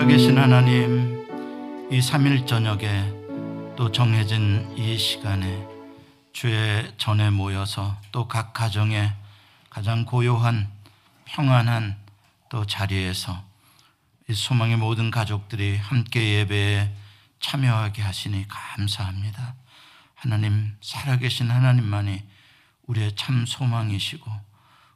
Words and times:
살아계신 0.00 0.38
하나님, 0.38 1.28
이 1.90 1.98
3일 1.98 2.46
저녁에 2.46 2.86
또 3.76 3.92
정해진 3.92 4.74
이 4.74 4.96
시간에 4.96 5.62
주의 6.32 6.90
전에 6.96 7.28
모여서 7.28 7.94
또 8.10 8.26
각 8.26 8.54
가정에 8.54 9.12
가장 9.68 10.06
고요한 10.06 10.70
평안한 11.26 11.98
또 12.48 12.64
자리에서 12.64 13.44
이 14.26 14.32
소망의 14.32 14.78
모든 14.78 15.10
가족들이 15.10 15.76
함께 15.76 16.38
예배에 16.38 16.90
참여하게 17.40 18.00
하시니 18.00 18.48
감사합니다. 18.48 19.54
하나님, 20.14 20.74
살아계신 20.80 21.50
하나님만이 21.50 22.22
우리의 22.86 23.16
참 23.16 23.44
소망이시고 23.44 24.30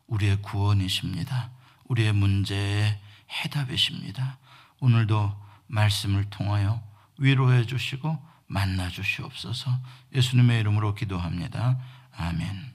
우리의 0.06 0.40
구원이십니다. 0.40 1.50
우리의 1.88 2.14
문제의 2.14 2.98
해답이십니다. 3.30 4.38
오늘도 4.84 5.34
말씀을 5.68 6.28
통하여 6.28 6.86
위로해 7.16 7.64
주시고 7.64 8.22
만나 8.46 8.90
주시옵소서 8.90 9.70
예수님의 10.14 10.60
이름으로 10.60 10.94
기도합니다. 10.94 11.80
아멘. 12.12 12.74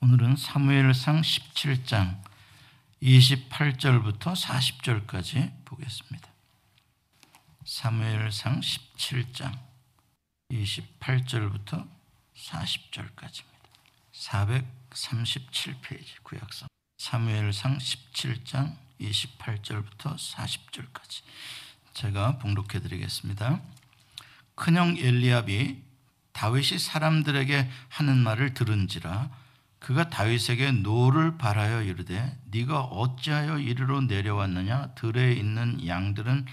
오늘은 0.00 0.36
사무엘상 0.36 1.20
17장 1.20 2.22
28절부터 3.02 4.34
40절까지 4.34 5.52
보겠습니다. 5.66 6.26
사무엘상 7.66 8.60
17장 8.60 9.58
28절부터 10.50 11.86
40절까지입니다. 12.34 13.44
437페이지 14.14 16.22
구약성 16.22 16.68
사무엘상 16.96 17.76
17장 17.76 18.85
28절부터 19.00 20.16
40절까지 20.16 21.22
제가 21.92 22.38
봉독해 22.38 22.80
드리겠습니다. 22.80 23.60
큰형 24.54 24.96
엘리압이 24.98 25.82
다윗이 26.32 26.78
사람들에게 26.78 27.70
하는 27.88 28.18
말을 28.18 28.54
들은지라 28.54 29.30
그가 29.78 30.10
다윗에게 30.10 30.72
노를 30.72 31.38
발하여 31.38 31.82
이르되 31.82 32.36
네가 32.50 32.80
어찌하여 32.80 33.58
이리로 33.58 34.02
내려왔느냐? 34.02 34.94
들에 34.94 35.32
있는 35.32 35.86
양들은 35.86 36.46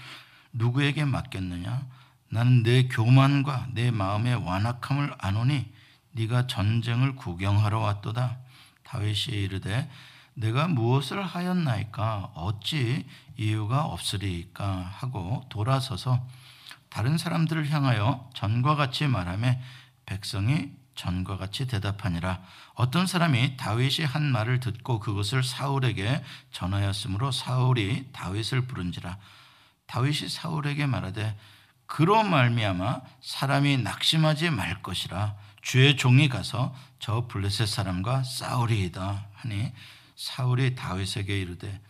누구에게 0.52 1.04
맡겼느냐? 1.04 1.86
나는 2.28 2.62
내 2.62 2.84
교만과 2.88 3.68
내 3.72 3.90
마음의 3.90 4.36
완악함을 4.36 5.14
아노니 5.18 5.66
네가 6.12 6.46
전쟁을 6.46 7.16
구경하러 7.16 7.80
왔도다. 7.80 8.38
다윗이 8.84 9.36
이르되 9.42 9.90
내가 10.34 10.68
무엇을 10.68 11.24
하였나이까? 11.24 12.32
어찌 12.34 13.06
이유가 13.36 13.84
없으리까? 13.84 14.64
하고 14.66 15.44
돌아서서 15.48 16.26
다른 16.88 17.18
사람들을 17.18 17.70
향하여 17.70 18.28
전과 18.34 18.76
같이 18.76 19.06
말하며 19.06 19.56
백성이 20.06 20.70
전과 20.94 21.38
같이 21.38 21.66
대답하니라. 21.66 22.40
어떤 22.74 23.06
사람이 23.06 23.56
다윗이 23.56 24.06
한 24.06 24.22
말을 24.22 24.60
듣고 24.60 25.00
그것을 25.00 25.42
사울에게 25.42 26.22
전하였으므로 26.52 27.32
사울이 27.32 28.10
다윗을 28.12 28.66
부른지라. 28.66 29.18
다윗이 29.86 30.28
사울에게 30.28 30.86
말하되 30.86 31.36
그로 31.86 32.22
말미암아 32.22 33.00
사람이 33.20 33.78
낙심하지 33.78 34.50
말 34.50 34.82
것이라. 34.82 35.34
주의 35.62 35.96
종이 35.96 36.28
가서 36.28 36.74
저 36.98 37.26
블레셋 37.26 37.66
사람과 37.66 38.22
싸우리이다 38.22 39.26
하니 39.34 39.72
사울이 40.16 40.74
다윗에게 40.74 41.40
이르되 41.40 41.80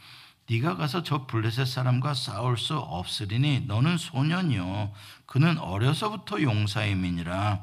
네가 0.50 0.76
가서 0.76 1.02
저 1.02 1.26
블레셋 1.26 1.66
사람과 1.66 2.14
싸울 2.14 2.58
수 2.58 2.76
없으리니 2.76 3.62
너는 3.66 3.96
소년이요. 3.96 4.92
그는 5.26 5.58
어려서부터 5.58 6.42
용사임이니라. 6.42 7.62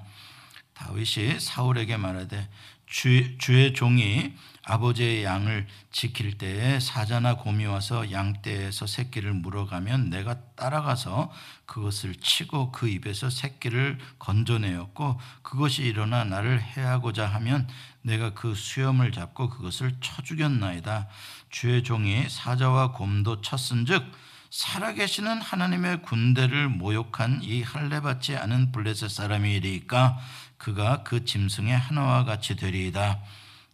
다윗이 0.74 1.40
사울에게 1.40 1.98
말하되 1.98 2.50
주, 2.88 3.38
주의 3.38 3.74
종이 3.74 4.34
아버지의 4.64 5.24
양을 5.24 5.66
지킬 5.92 6.38
때에 6.38 6.80
사자나 6.80 7.38
곰이 7.38 7.66
와서 7.66 8.12
양떼에서 8.12 8.86
새끼를 8.86 9.34
물어가면 9.34 10.10
내가 10.10 10.42
따라가서 10.56 11.32
그것을 11.66 12.16
치고 12.16 12.72
그 12.72 12.90
입에서 12.90 13.30
새끼를 13.30 13.98
건져내었고 14.20 15.20
그것이 15.42 15.84
일어나 15.84 16.24
나를 16.26 16.62
해하고자 16.62 17.28
하면 17.28 17.68
내가 18.02 18.34
그 18.34 18.56
수염을 18.56 19.12
잡고 19.12 19.50
그것을 19.50 19.96
쳐 20.02 20.22
죽였나이다. 20.22 21.08
주의 21.50 21.84
종이 21.84 22.28
사자와 22.28 22.92
곰도 22.94 23.42
쳤은즉 23.42 24.04
살아계시는 24.50 25.42
하나님의 25.42 26.02
군대를 26.02 26.68
모욕한 26.68 27.42
이 27.44 27.62
할례받지 27.64 28.36
않은 28.36 28.72
블레셋 28.72 29.10
사람이리까 29.10 30.20
그가 30.58 31.04
그 31.04 31.26
짐승의 31.26 31.78
하나와 31.78 32.26
같이 32.26 32.56
되리이다. 32.56 33.20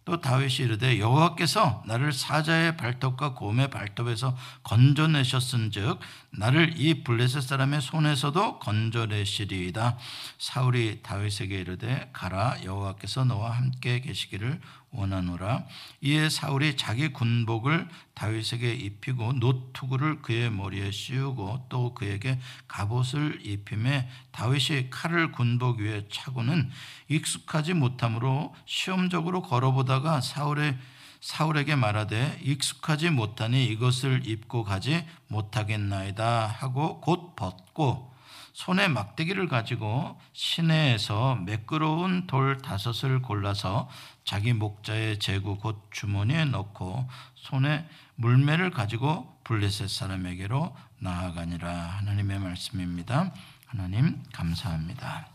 또 0.04 0.22
다윗이 0.22 0.64
이르되 0.64 0.98
여호와께서 0.98 1.82
나를 1.86 2.14
사자의 2.14 2.78
발톱과 2.78 3.34
곰의 3.34 3.68
발톱에서 3.68 4.34
건져내셨은즉 4.62 6.00
나를 6.38 6.74
이 6.76 7.02
블레셋 7.02 7.42
사람의 7.42 7.80
손에서도 7.80 8.60
건져내시리이다. 8.60 9.98
사울이 10.38 11.00
다윗에게 11.02 11.58
이르되 11.58 12.10
가라 12.12 12.58
여호와께서 12.62 13.24
너와 13.24 13.50
함께 13.50 14.00
계시기를 14.00 14.60
원하노라. 14.92 15.64
이에 16.00 16.28
사울이 16.28 16.76
자기 16.76 17.08
군복을 17.08 17.88
다윗에게 18.14 18.72
입히고 18.72 19.32
노투구를 19.32 20.22
그의 20.22 20.52
머리에 20.52 20.92
씌우고 20.92 21.66
또 21.68 21.92
그에게 21.94 22.38
갑옷을 22.68 23.40
입힘에 23.44 24.08
다윗이 24.30 24.90
칼을 24.90 25.32
군복 25.32 25.80
위에 25.80 26.06
차고는 26.08 26.70
익숙하지 27.08 27.74
못함으로 27.74 28.54
시험적으로 28.64 29.42
걸어보다가 29.42 30.20
사울의 30.20 30.78
사울에게 31.20 31.76
말하되 31.76 32.40
익숙하지 32.42 33.10
못하니 33.10 33.66
이것을 33.66 34.26
입고 34.26 34.64
가지 34.64 35.04
못하겠나이다 35.28 36.46
하고 36.46 37.00
곧 37.00 37.34
벗고 37.34 38.14
손에 38.52 38.88
막대기를 38.88 39.46
가지고 39.46 40.20
시내에서 40.32 41.36
매끄러운 41.36 42.26
돌 42.26 42.58
다섯을 42.58 43.22
골라서 43.22 43.88
자기 44.24 44.52
목자의 44.52 45.20
제구 45.20 45.58
곧 45.58 45.88
주머니에 45.92 46.44
넣고 46.46 47.08
손에 47.36 47.88
물매를 48.16 48.70
가지고 48.70 49.38
블레셋 49.44 49.88
사람에게로 49.88 50.76
나아가니라 50.98 51.72
하나님의 51.72 52.40
말씀입니다. 52.40 53.32
하나님 53.66 54.22
감사합니다. 54.32 55.28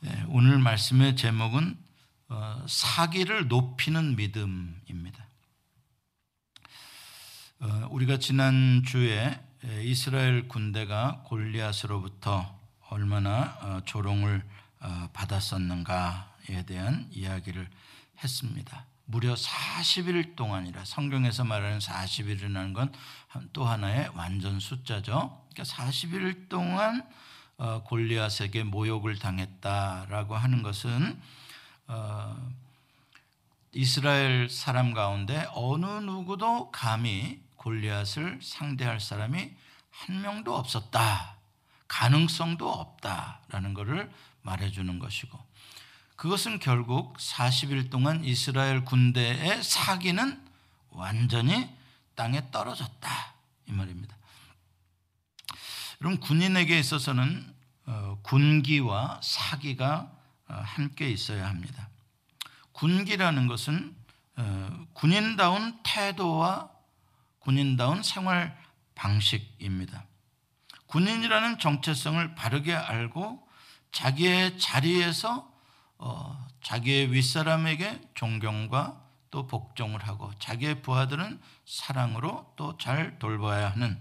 네, 0.00 0.24
오늘 0.28 0.58
말씀의 0.58 1.14
제목은 1.16 1.70
어, 1.70 1.87
사기를 2.66 3.48
높이는 3.48 4.16
믿음입니다. 4.16 5.26
어, 7.60 7.88
우리가 7.90 8.18
지난 8.18 8.82
주에 8.86 9.40
이스라엘 9.82 10.46
군대가 10.46 11.22
골리앗으로부터 11.26 12.58
얼마나 12.90 13.58
어, 13.60 13.80
조롱을 13.84 14.44
어, 14.80 15.08
받았었는가에 15.12 16.64
대한 16.66 17.08
이야기를 17.10 17.68
했습니다. 18.22 18.86
무려 19.04 19.34
40일 19.34 20.36
동안이라 20.36 20.84
성경에서 20.84 21.44
말하는 21.44 21.78
40일이라는 21.78 22.74
건 22.74 22.92
또 23.52 23.64
하나의 23.64 24.10
완전 24.14 24.58
숫자죠. 24.58 25.44
그러니까 25.52 25.62
40일 25.62 26.48
동안 26.48 27.06
어, 27.58 27.82
골리앗에게 27.84 28.64
모욕을 28.64 29.18
당했다라고 29.18 30.36
하는 30.36 30.62
것은 30.62 31.20
이스라엘 33.72 34.48
사람 34.48 34.92
가운데 34.92 35.46
어느 35.52 35.86
누구도 35.86 36.70
감히 36.70 37.40
골리앗을 37.56 38.40
상대할 38.42 39.00
사람이 39.00 39.50
한 39.90 40.22
명도 40.22 40.56
없었다. 40.56 41.36
가능성도 41.86 42.70
없다라는 42.70 43.74
것을 43.74 44.10
말해주는 44.42 44.98
것이고 44.98 45.38
그것은 46.16 46.58
결국 46.58 47.16
40일 47.16 47.90
동안 47.90 48.24
이스라엘 48.24 48.84
군대의 48.84 49.62
사기는 49.62 50.44
완전히 50.90 51.68
땅에 52.14 52.50
떨어졌다 52.50 53.34
이 53.68 53.72
말입니다. 53.72 54.16
여러분 56.00 56.20
군인에게 56.20 56.78
있어서는 56.78 57.54
어, 57.86 58.18
군기와 58.22 59.20
사기가 59.22 60.10
어, 60.10 60.17
함께 60.54 61.10
있어야 61.10 61.48
합니다. 61.48 61.88
군기라는 62.72 63.46
것은 63.46 63.94
어, 64.36 64.86
군인다운 64.92 65.78
태도와 65.82 66.70
군인다운 67.40 68.02
생활 68.02 68.56
방식입니다. 68.94 70.04
군인이라는 70.86 71.58
정체성을 71.58 72.34
바르게 72.34 72.74
알고 72.74 73.46
자기의 73.92 74.58
자리에서 74.58 75.52
어, 75.98 76.46
자기의 76.62 77.12
윗사람에게 77.12 78.00
존경과 78.14 79.04
또 79.30 79.46
복종을 79.46 80.06
하고 80.06 80.30
자기의 80.38 80.82
부하들은 80.82 81.40
사랑으로 81.66 82.54
또 82.56 82.78
잘 82.78 83.18
돌봐야 83.18 83.70
하는 83.70 84.00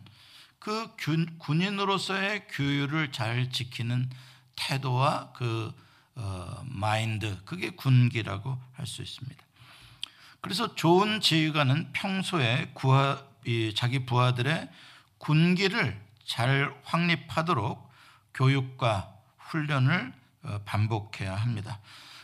그 0.60 0.96
군인으로서의 1.40 2.48
규율을 2.50 3.12
잘 3.12 3.50
지키는 3.50 4.10
태도와 4.56 5.32
그 5.34 5.74
어, 6.18 6.64
마인드 6.66 7.44
그게 7.46 7.69
군기라고 7.69 8.58
할 8.74 8.88
수 8.88 9.02
있습니다. 9.02 9.44
그래서 10.42 10.75
좋은 10.75 11.19
지휘관은 11.19 11.92
평소에 11.94 12.72
구하, 12.74 13.22
자기 13.75 14.06
부하들의 14.06 14.69
군기를 15.18 16.00
잘 16.25 16.74
확립하도록 16.84 17.92
교육과 18.34 19.14
훈련을 19.38 20.14
어, 20.44 20.62
반복해야 20.66 21.36
합니다. 21.36 21.80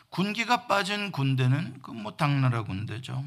군기가 0.10 0.68
빠진 0.68 1.12
군대는 1.12 1.82
그뭐 1.82 2.16
당나라 2.16 2.64
군대죠. 2.64 3.26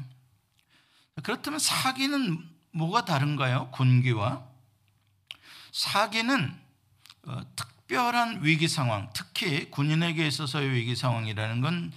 그렇다면 1.21 1.59
사기는 1.59 2.49
뭐가 2.71 3.05
다른가요? 3.05 3.69
군기와 3.71 4.45
사기는 5.71 6.59
어, 7.25 7.41
특 7.55 7.76
별한 7.87 8.43
위기 8.43 8.67
상황, 8.67 9.09
특히 9.13 9.71
군인에게 9.71 10.27
있어서의 10.27 10.71
위기 10.71 10.95
상황이라는 10.95 11.61
건 11.61 11.93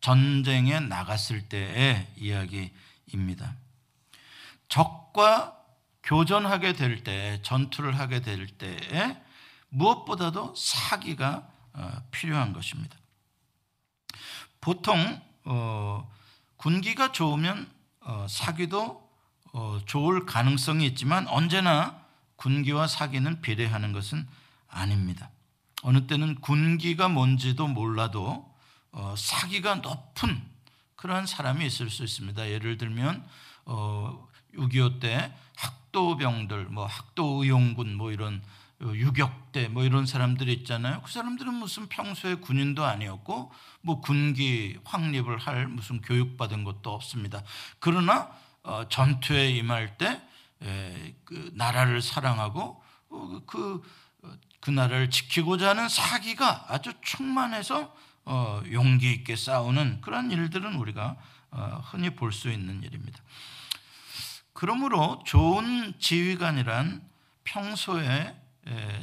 전쟁에 0.00 0.80
나갔을 0.80 1.48
때의 1.48 2.06
이야기입니다. 2.16 3.56
적과 4.68 5.56
교전하게 6.02 6.72
될 6.72 7.02
때, 7.02 7.40
전투를 7.42 7.98
하게 7.98 8.20
될 8.20 8.46
때에 8.46 9.16
무엇보다도 9.68 10.54
사기가 10.56 11.48
어, 11.72 11.92
필요한 12.10 12.52
것입니다. 12.52 12.96
보통 14.60 15.20
어, 15.44 16.10
군기가 16.56 17.12
좋으면 17.12 17.70
어, 18.00 18.26
사기도 18.28 19.06
어, 19.52 19.78
좋을 19.84 20.24
가능성이 20.26 20.86
있지만 20.86 21.26
언제나 21.28 22.00
군기와 22.36 22.86
사기는 22.86 23.40
비례하는 23.40 23.92
것은 23.92 24.26
아닙니다. 24.68 25.30
어느 25.82 26.06
때는 26.06 26.36
군기가 26.36 27.08
뭔지도 27.08 27.66
몰라도 27.66 28.52
어, 28.92 29.14
사기가 29.16 29.76
높은 29.76 30.42
그러한 30.96 31.26
사람이 31.26 31.64
있을 31.66 31.90
수 31.90 32.02
있습니다. 32.02 32.50
예를 32.50 32.78
들면 32.78 33.24
어, 33.66 34.26
6.25때 34.54 35.32
학도병들, 35.56 36.66
뭐 36.66 36.86
학도의용군 36.86 37.94
뭐 37.94 38.10
이런 38.10 38.42
어, 38.82 38.92
유격대 38.92 39.68
뭐 39.68 39.84
이런 39.84 40.06
사람들이 40.06 40.52
있잖아요. 40.52 41.00
그 41.02 41.10
사람들은 41.10 41.54
무슨 41.54 41.88
평소에 41.88 42.36
군인도 42.36 42.84
아니었고 42.84 43.52
뭐 43.80 44.00
군기 44.00 44.78
확립을 44.84 45.38
할 45.38 45.66
무슨 45.66 46.02
교육받은 46.02 46.64
것도 46.64 46.92
없습니다. 46.92 47.42
그러나 47.78 48.30
어, 48.62 48.88
전투에 48.88 49.50
임할 49.50 49.96
때그 49.96 51.52
나라를 51.54 52.02
사랑하고 52.02 52.82
어, 53.08 53.40
그, 53.46 53.82
그 54.66 54.72
나라를 54.72 55.10
지키고자 55.10 55.68
하는 55.68 55.88
사기가 55.88 56.64
아주 56.66 56.92
충만해서 57.00 57.94
용기 58.72 59.12
있게 59.12 59.36
싸우는 59.36 60.00
그런 60.00 60.32
일들은 60.32 60.74
우리가 60.74 61.14
흔히 61.84 62.10
볼 62.10 62.32
수 62.32 62.50
있는 62.50 62.82
일입니다. 62.82 63.22
그러므로 64.52 65.22
좋은 65.24 65.94
지휘관이란 66.00 67.00
평소에 67.44 68.34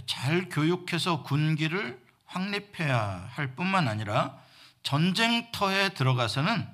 잘 0.06 0.50
교육해서 0.50 1.24
군기를 1.24 1.98
확립해야 2.26 3.30
할 3.32 3.56
뿐만 3.56 3.88
아니라 3.88 4.38
전쟁터에 4.84 5.94
들어가서는 5.94 6.68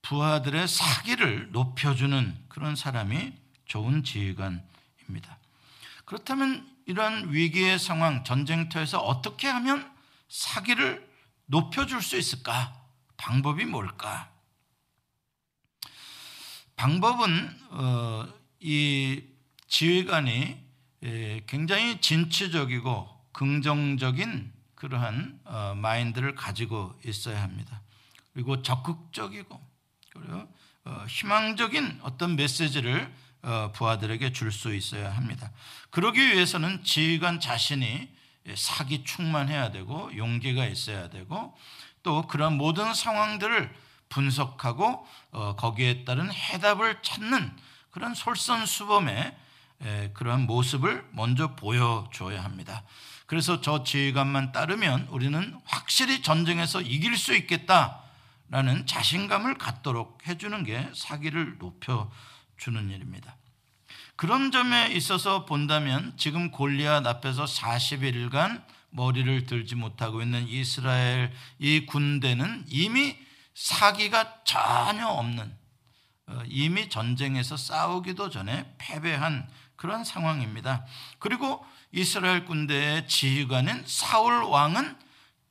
부하들의 0.00 0.66
사기를 0.66 1.50
높여주는 1.52 2.34
그런 2.48 2.76
사람이 2.76 3.34
좋은 3.66 4.04
지휘관입니다. 4.04 5.36
그렇다면 6.06 6.75
이러한 6.86 7.32
위기의 7.32 7.78
상황, 7.78 8.24
전쟁터에서 8.24 9.00
어떻게 9.00 9.48
하면 9.48 9.92
사기를 10.28 11.06
높여줄 11.46 12.00
수 12.00 12.16
있을까? 12.16 12.80
방법이 13.16 13.64
뭘까? 13.64 14.30
방법은 16.76 17.60
어, 17.70 18.28
이 18.60 19.22
지휘관이 19.66 20.64
예, 21.02 21.42
굉장히 21.46 22.00
진취적이고 22.00 23.08
긍정적인 23.32 24.52
그러한 24.74 25.40
어, 25.44 25.74
마인드를 25.76 26.34
가지고 26.34 26.98
있어야 27.04 27.42
합니다. 27.42 27.82
그리고 28.32 28.62
적극적이고 28.62 29.60
그리고 30.10 30.48
어, 30.84 31.04
희망적인 31.08 32.00
어떤 32.02 32.36
메시지를 32.36 33.02
어, 33.02 33.10
부하들에게 33.74 34.32
줄 34.32 34.52
수 34.52 34.74
있어야 34.74 35.14
합니다. 35.14 35.50
그러기 35.90 36.20
위해서는 36.20 36.82
지휘관 36.84 37.40
자신이 37.40 38.08
사기 38.54 39.04
충만해야 39.04 39.70
되고 39.72 40.16
용기가 40.16 40.66
있어야 40.66 41.10
되고 41.10 41.56
또 42.02 42.26
그런 42.26 42.56
모든 42.56 42.94
상황들을 42.94 43.74
분석하고 44.08 45.06
거기에 45.56 46.04
따른 46.04 46.32
해답을 46.32 47.02
찾는 47.02 47.56
그런 47.90 48.14
솔선수범의 48.14 49.36
그러한 50.14 50.42
모습을 50.42 51.06
먼저 51.12 51.54
보여줘야 51.56 52.44
합니다. 52.44 52.82
그래서 53.26 53.60
저 53.60 53.82
지휘관만 53.82 54.52
따르면 54.52 55.08
우리는 55.10 55.58
확실히 55.64 56.22
전쟁에서 56.22 56.80
이길 56.80 57.16
수 57.16 57.34
있겠다라는 57.34 58.86
자신감을 58.86 59.58
갖도록 59.58 60.24
해주는 60.28 60.62
게 60.62 60.88
사기를 60.94 61.58
높여 61.58 62.10
주는 62.56 62.90
일입니다. 62.90 63.36
그런 64.16 64.50
점에 64.50 64.92
있어서 64.92 65.44
본다면 65.44 66.14
지금 66.16 66.50
골리앗 66.50 67.06
앞에서 67.06 67.44
40일간 67.44 68.64
머리를 68.90 69.44
들지 69.44 69.74
못하고 69.74 70.22
있는 70.22 70.48
이스라엘 70.48 71.32
이 71.58 71.84
군대는 71.84 72.64
이미 72.68 73.16
사기가 73.54 74.42
전혀 74.44 75.06
없는 75.06 75.54
어, 76.28 76.42
이미 76.46 76.88
전쟁에서 76.88 77.56
싸우기도 77.56 78.30
전에 78.30 78.74
패배한 78.78 79.48
그런 79.76 80.02
상황입니다. 80.02 80.84
그리고 81.18 81.64
이스라엘 81.92 82.44
군대의 82.46 83.06
지휘관인 83.06 83.84
사울 83.86 84.42
왕은 84.42 84.96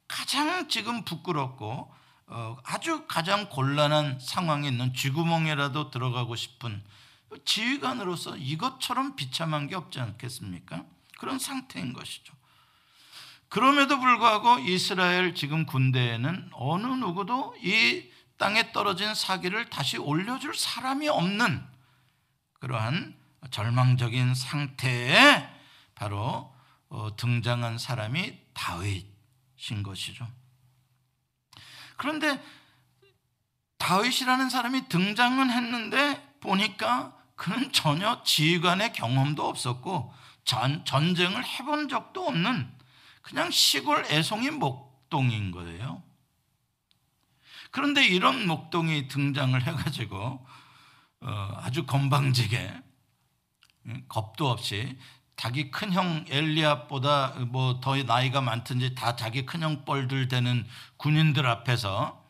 가장 0.08 0.68
지금 0.68 1.06
부끄럽고 1.06 1.94
어, 2.28 2.58
아주 2.64 3.06
가장 3.08 3.50
곤란한 3.50 4.20
상황에 4.20 4.68
있는 4.68 4.94
쥐구멍에라도 4.94 5.92
들어가고 5.92 6.36
싶은 6.36 6.84
지휘관으로서 7.44 8.38
이것처럼 8.38 9.16
비참한 9.16 9.68
게 9.68 9.76
없지 9.76 10.00
않겠습니까? 10.00 10.86
그런 11.18 11.40
상태인 11.40 11.94
것이죠. 11.94 12.34
그럼에도 13.50 14.00
불구하고 14.00 14.60
이스라엘 14.60 15.34
지금 15.36 15.66
군대에는 15.66 16.50
어느 16.54 16.88
누구도 16.88 17.56
이 17.62 18.10
땅에 18.38 18.72
떨어진 18.72 19.16
사기를 19.16 19.70
다시 19.70 19.98
올려줄 19.98 20.56
사람이 20.56 21.08
없는 21.08 21.66
그러한 22.60 23.16
절망적인 23.52 24.36
상태에 24.36 25.50
바로 25.94 26.54
어, 26.90 27.16
등장한 27.16 27.78
사람이 27.78 28.38
다윗인 28.54 29.84
것이죠. 29.84 30.28
그런데 31.98 32.44
다윗이라는 33.78 34.50
사람이 34.50 34.90
등장은 34.90 35.50
했는데 35.52 36.35
보니까 36.46 37.16
그는 37.36 37.72
전혀 37.72 38.24
지휘관의 38.24 38.94
경험도 38.94 39.46
없었고 39.46 40.14
전, 40.46 40.86
전쟁을 40.86 41.44
해본 41.44 41.90
적도 41.90 42.28
없는 42.28 42.72
그냥 43.22 43.52
시골 43.52 44.06
애송이 44.06 44.52
목동인 44.52 45.52
거예요. 45.52 46.04
그런데 47.72 48.06
이런 48.06 48.48
목동이 48.48 49.08
등장을 49.08 49.62
해가지고 49.62 50.48
어, 51.22 51.52
아주 51.58 51.86
건방지게 51.86 52.82
겁도 54.08 54.50
없이 54.50 54.98
자기 55.36 55.70
큰형 55.70 56.26
엘리압보다 56.30 57.36
뭐 57.48 57.82
더 57.82 57.96
나이가 58.02 58.40
많든지 58.42 58.96
다 58.96 59.16
자기 59.16 59.46
큰형 59.46 59.84
뻘들 59.86 60.28
되는 60.28 60.66
군인들 60.98 61.46
앞에서 61.46 62.24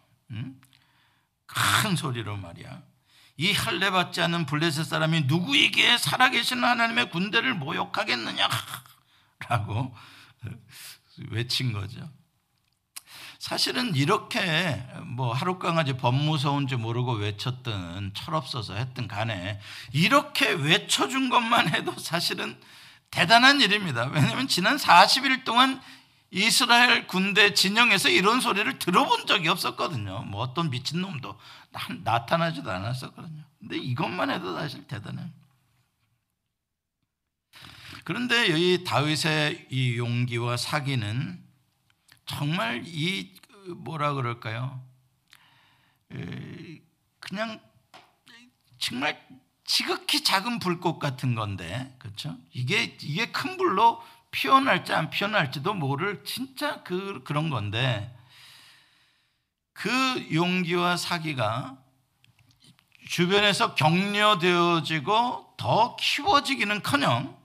큰 1.46 1.96
소리로 1.96 2.38
말이야. 2.38 2.82
이 3.38 3.52
할례 3.52 3.90
받지 3.90 4.22
않은 4.22 4.46
블레셋 4.46 4.86
사람이 4.86 5.24
누구에게 5.24 5.98
살아계신 5.98 6.64
하나님의 6.64 7.10
군대를 7.10 7.54
모욕하겠느냐라고 7.56 8.50
외친 11.32 11.74
거죠. 11.74 12.10
사실은 13.40 13.94
이렇게 13.96 14.84
뭐 15.04 15.34
하룻강아지 15.34 15.98
법 15.98 16.16
무서운지 16.16 16.78
모르고 16.78 17.14
외쳤든 17.14 18.14
철없어서 18.16 18.74
했든 18.74 19.08
간에 19.08 19.60
이렇게 19.92 20.50
외쳐준 20.50 21.30
것만 21.30 21.70
해도 21.70 21.94
사실은 22.00 22.60
대단한 23.12 23.62
일입니다. 23.62 24.06
왜냐하면 24.06 24.48
지난 24.48 24.78
40일 24.78 25.44
동안 25.44 25.80
이스라엘 26.36 27.08
군대 27.08 27.54
진영에서 27.54 28.10
이런 28.10 28.42
소리를 28.42 28.78
들어본 28.78 29.26
적이 29.26 29.48
없었거든요. 29.48 30.24
뭐 30.24 30.42
어떤 30.42 30.70
미친 30.70 31.00
놈도 31.00 31.40
나타나지도 32.04 32.70
않았었거든요. 32.70 33.42
근데 33.58 33.78
이것만 33.78 34.30
해도 34.30 34.54
사실 34.54 34.86
대단해요. 34.86 35.30
그런데 38.04 38.48
이 38.48 38.84
다윗의 38.84 39.68
이 39.72 39.98
용기와 39.98 40.58
사기는 40.58 41.42
정말 42.26 42.84
이 42.86 43.34
뭐라 43.68 44.14
그럴까요? 44.14 44.84
그냥 47.20 47.62
정말 48.78 49.26
지극히 49.64 50.22
작은 50.22 50.60
불꽃 50.60 51.00
같은 51.00 51.34
건데, 51.34 51.96
그렇죠? 51.98 52.38
이게 52.52 52.98
이게 53.02 53.32
큰 53.32 53.56
불로 53.56 54.04
피어날지 54.36 54.92
안 54.92 55.10
피어날지도 55.10 55.74
모를 55.76 56.22
진짜 56.26 56.84
그 56.84 57.24
그런 57.24 57.50
건데, 57.50 58.14
그 59.72 59.90
용기와 60.34 60.98
사기가 60.98 61.78
주변에서 63.08 63.76
격려되어지고 63.76 65.54
더 65.56 65.96
키워지기는 65.96 66.84
커녕 66.84 67.38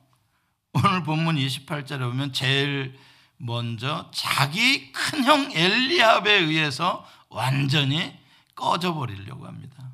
오늘 0.72 1.04
본문 1.04 1.36
28절에 1.36 2.00
보면 2.00 2.32
제일 2.32 2.98
먼저 3.36 4.10
자기 4.12 4.90
큰형 4.90 5.52
엘리압에 5.52 6.32
의해서 6.32 7.06
완전히 7.28 8.18
꺼져 8.56 8.94
버리려고 8.94 9.46
합니다. 9.46 9.92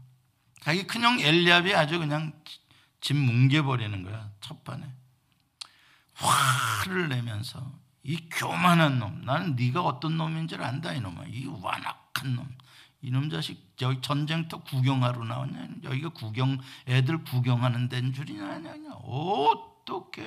자기 0.63 0.87
큰형 0.87 1.21
엘리압이 1.21 1.75
아주 1.75 1.99
그냥 1.99 2.33
집 3.03 3.17
뭉개버리는 3.17 4.03
거야 4.03 4.31
첫판에 4.41 4.96
화를 6.17 7.09
내면서 7.09 7.73
이 8.03 8.29
교만한 8.31 8.99
놈 8.99 9.23
나는 9.25 9.57
네가 9.57 9.83
어떤 9.83 10.17
놈인지 10.17 10.57
안다 10.57 10.93
이놈아. 10.93 11.25
이 11.27 11.47
완악한 11.47 12.37
놈. 12.37 12.57
이놈 13.03 13.31
자식 13.31 13.77
여기 13.83 14.01
전쟁터 14.01 14.63
구경하러 14.63 15.25
나왔냐? 15.25 15.69
여기가 15.85 16.11
구경 16.11 16.59
애들 16.89 17.25
구경하는 17.25 17.89
데인 17.89 18.13
줄이냐? 18.13 18.47
아니냐 18.47 18.95
어떻게 18.95 20.23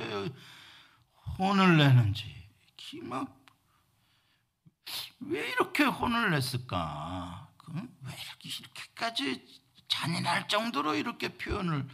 혼을 1.38 1.78
내는지. 1.78 2.40
막왜 3.04 3.28
이렇게 5.52 5.84
혼을 5.84 6.32
냈을까? 6.32 7.50
왜 7.72 8.14
이렇게 8.14 8.50
이렇게까지 8.50 9.46
잔인할 9.88 10.48
정도로 10.48 10.96
이렇게 10.96 11.30
표현을 11.30 11.88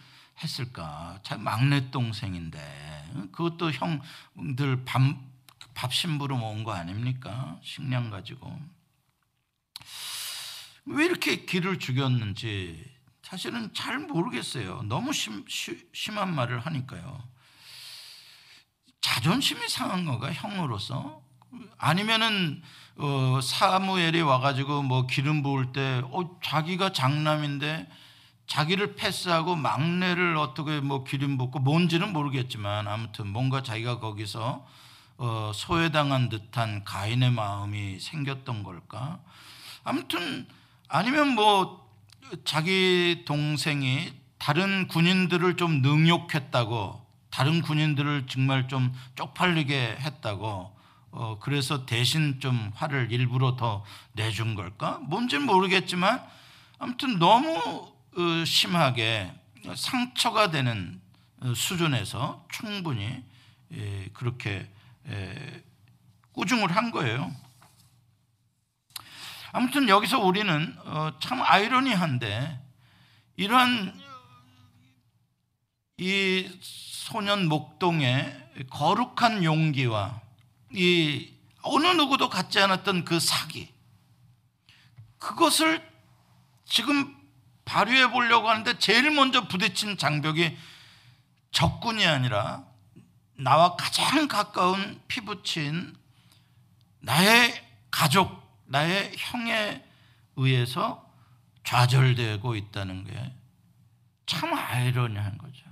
했을까? 0.43 1.19
참 1.23 1.43
막내 1.43 1.89
동생인데 1.91 3.29
그것도 3.31 3.71
형들 3.71 4.83
밥, 4.85 5.01
밥 5.73 5.93
심부름 5.93 6.41
온 6.43 6.63
거 6.63 6.73
아닙니까? 6.73 7.59
식량 7.63 8.09
가지고 8.09 8.59
왜 10.85 11.05
이렇게 11.05 11.45
기를 11.45 11.79
죽였는지 11.79 12.83
사실은 13.23 13.73
잘 13.73 13.97
모르겠어요. 13.99 14.83
너무 14.83 15.11
심, 15.11 15.45
심한 15.93 16.35
말을 16.35 16.59
하니까요. 16.59 17.27
자존심이 19.01 19.67
상한 19.67 20.05
거가 20.05 20.31
형으로서 20.31 21.23
아니면은 21.77 22.61
어, 22.97 23.39
사무엘이 23.41 24.21
와가지고 24.21 24.83
뭐 24.83 25.07
기름 25.07 25.41
부을 25.41 25.71
때 25.71 26.01
어, 26.11 26.39
자기가 26.43 26.91
장남인데 26.93 27.89
자기를 28.47 28.95
패스하고 28.95 29.55
막내를 29.55 30.37
어떻게 30.37 30.79
뭐 30.79 31.03
기름 31.03 31.37
붓고 31.37 31.59
뭔지는 31.59 32.13
모르겠지만 32.13 32.87
아무튼 32.87 33.27
뭔가 33.27 33.63
자기가 33.63 33.99
거기서 33.99 34.65
어, 35.17 35.51
소외당한 35.53 36.29
듯한 36.29 36.83
가인의 36.83 37.31
마음이 37.31 37.99
생겼던 37.99 38.63
걸까? 38.63 39.19
아무튼 39.83 40.47
아니면 40.87 41.29
뭐 41.29 41.89
자기 42.43 43.23
동생이 43.25 44.13
다른 44.37 44.87
군인들을 44.87 45.57
좀 45.57 45.81
능욕했다고 45.81 47.05
다른 47.29 47.61
군인들을 47.61 48.27
정말 48.27 48.67
좀 48.67 48.93
쪽팔리게 49.15 49.97
했다고 49.99 50.75
어, 51.11 51.37
그래서 51.39 51.85
대신 51.85 52.39
좀 52.39 52.71
화를 52.75 53.11
일부러 53.11 53.55
더 53.55 53.83
내준 54.13 54.55
걸까? 54.55 54.99
뭔지는 55.03 55.45
모르겠지만 55.45 56.21
아무튼 56.77 57.19
너무 57.19 57.57
어, 57.65 57.94
심하게 58.45 59.33
상처가 59.75 60.51
되는 60.51 61.01
어, 61.41 61.53
수준에서 61.53 62.45
충분히 62.49 63.23
예, 63.71 64.09
그렇게 64.13 64.69
예, 65.07 65.63
꾸중을 66.31 66.75
한 66.75 66.91
거예요. 66.91 67.33
아무튼 69.51 69.87
여기서 69.89 70.19
우리는 70.19 70.75
어, 70.85 71.17
참 71.19 71.41
아이러니한데 71.41 72.59
이러한 73.37 73.99
이 75.97 76.59
소년 76.61 77.47
목동의 77.47 78.67
거룩한 78.69 79.43
용기와 79.43 80.21
이 80.73 81.31
어느 81.61 81.87
누구도 81.87 82.29
갖지 82.29 82.59
않았던 82.59 83.05
그 83.05 83.19
사기 83.19 83.69
그것을 85.19 85.89
지금 86.65 87.14
발휘해 87.65 88.11
보려고 88.11 88.49
하는데 88.49 88.77
제일 88.79 89.11
먼저 89.11 89.47
부딪힌 89.47 89.97
장벽이 89.97 90.57
적군이 91.51 92.05
아니라 92.05 92.63
나와 93.37 93.75
가장 93.75 94.27
가까운 94.27 95.01
피부친 95.07 95.95
나의 96.99 97.63
가족, 97.91 98.41
나의 98.65 99.13
형에 99.17 99.83
의해서 100.35 101.09
좌절되고 101.63 102.55
있다는 102.55 103.03
게 103.05 103.45
참 104.25 104.53
아이러니한 104.53 105.37
거죠. 105.37 105.65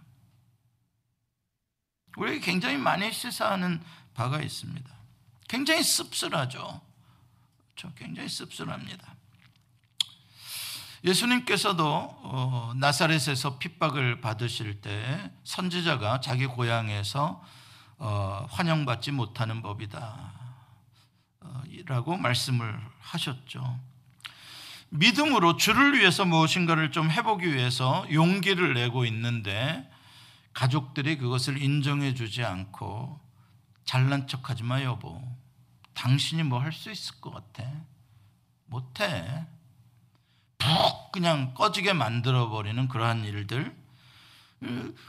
우리 2.17 2.39
굉장히 2.39 2.77
많이 2.77 3.12
시사하는 3.12 3.83
바가 4.13 4.41
있습니다. 4.41 4.93
굉장히 5.47 5.83
씁쓸하죠. 5.83 6.81
저 7.75 7.93
굉장히 7.95 8.29
씁쓸합니다. 8.29 9.12
예수님께서도 11.03 11.86
어, 11.86 12.74
나사렛에서 12.77 13.57
핍박을 13.57 14.22
받으실 14.22 14.81
때 14.81 15.31
선지자가 15.43 16.22
자기 16.22 16.45
고향에서 16.45 17.43
어, 17.98 18.48
환영받지 18.50 19.12
못하는 19.12 19.62
법이다. 19.62 20.31
어, 21.41 21.63
라고 21.86 22.15
말씀을 22.17 22.79
하셨죠. 23.00 23.79
믿음으로 24.89 25.57
주를 25.57 25.98
위해서 26.00 26.24
무엇인가를 26.24 26.91
좀 26.91 27.10
해보기 27.12 27.53
위해서 27.53 28.05
용기를 28.12 28.74
내고 28.75 29.05
있는데 29.05 29.89
가족들이 30.53 31.17
그것을 31.17 31.62
인정해 31.62 32.13
주지 32.13 32.43
않고 32.43 33.19
잘난 33.86 34.27
척 34.27 34.50
하지 34.50 34.63
마 34.63 34.81
여보. 34.83 35.22
당신이 35.95 36.43
뭐 36.43 36.60
할 36.60 36.72
수 36.72 36.91
있을 36.91 37.19
것 37.19 37.31
같아? 37.31 37.69
못해. 38.67 39.45
푹 40.63 41.12
그냥 41.12 41.53
꺼지게 41.53 41.93
만들어 41.93 42.50
버리는 42.50 42.88
그러한 42.88 43.25
일들. 43.25 43.75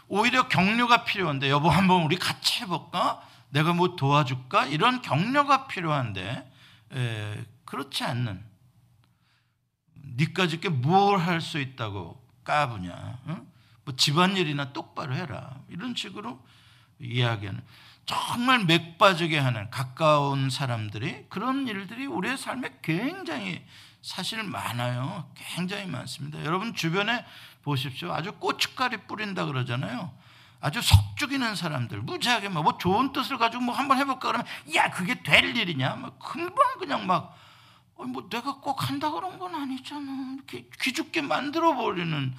오히려 0.08 0.48
격려가 0.48 1.04
필요한데 1.04 1.48
여보 1.48 1.70
한번 1.70 2.02
우리 2.02 2.16
같이 2.16 2.62
해볼까? 2.62 3.22
내가 3.50 3.72
뭐 3.72 3.94
도와줄까? 3.94 4.66
이런 4.66 5.00
격려가 5.00 5.68
필요한데 5.68 6.52
에, 6.92 7.44
그렇지 7.64 8.02
않는 8.02 8.44
니까짓게 10.16 10.68
뭘 10.70 11.20
할 11.20 11.40
수 11.40 11.60
있다고 11.60 12.20
까부냐? 12.42 13.18
응? 13.28 13.46
뭐 13.84 13.94
집안일이나 13.96 14.72
똑바로 14.72 15.14
해라 15.14 15.60
이런 15.68 15.94
식으로 15.94 16.44
이야기하는 16.98 17.62
정말 18.06 18.64
맥 18.64 18.98
빠지게 18.98 19.38
하는 19.38 19.70
가까운 19.70 20.50
사람들이 20.50 21.26
그런 21.28 21.68
일들이 21.68 22.06
우리의 22.06 22.36
삶에 22.36 22.80
굉장히 22.82 23.64
사실 24.04 24.42
많아요. 24.42 25.26
굉장히 25.34 25.86
많습니다. 25.86 26.44
여러분 26.44 26.74
주변에 26.74 27.24
보십시오. 27.62 28.12
아주 28.12 28.32
고춧가루 28.32 28.98
뿌린다 29.06 29.46
그러잖아요. 29.46 30.12
아주 30.60 30.82
속 30.82 31.16
죽이는 31.16 31.54
사람들, 31.54 32.02
무지하게 32.02 32.50
뭐, 32.50 32.62
뭐 32.62 32.76
좋은 32.76 33.12
뜻을 33.12 33.38
가지고 33.38 33.64
뭐 33.64 33.74
한번 33.74 33.96
해볼까 33.96 34.28
그러면 34.28 34.46
야 34.74 34.90
그게 34.90 35.22
될 35.22 35.56
일이냐? 35.56 35.96
막 35.96 36.18
금방 36.18 36.78
그냥 36.78 37.06
막 37.06 37.34
어, 37.96 38.04
뭐 38.04 38.28
내가 38.28 38.56
꼭 38.56 38.90
한다 38.90 39.10
그런 39.10 39.38
건 39.38 39.54
아니잖아. 39.54 40.34
이렇게 40.34 40.68
기죽게 40.82 41.22
만들어 41.22 41.74
버리는 41.74 42.34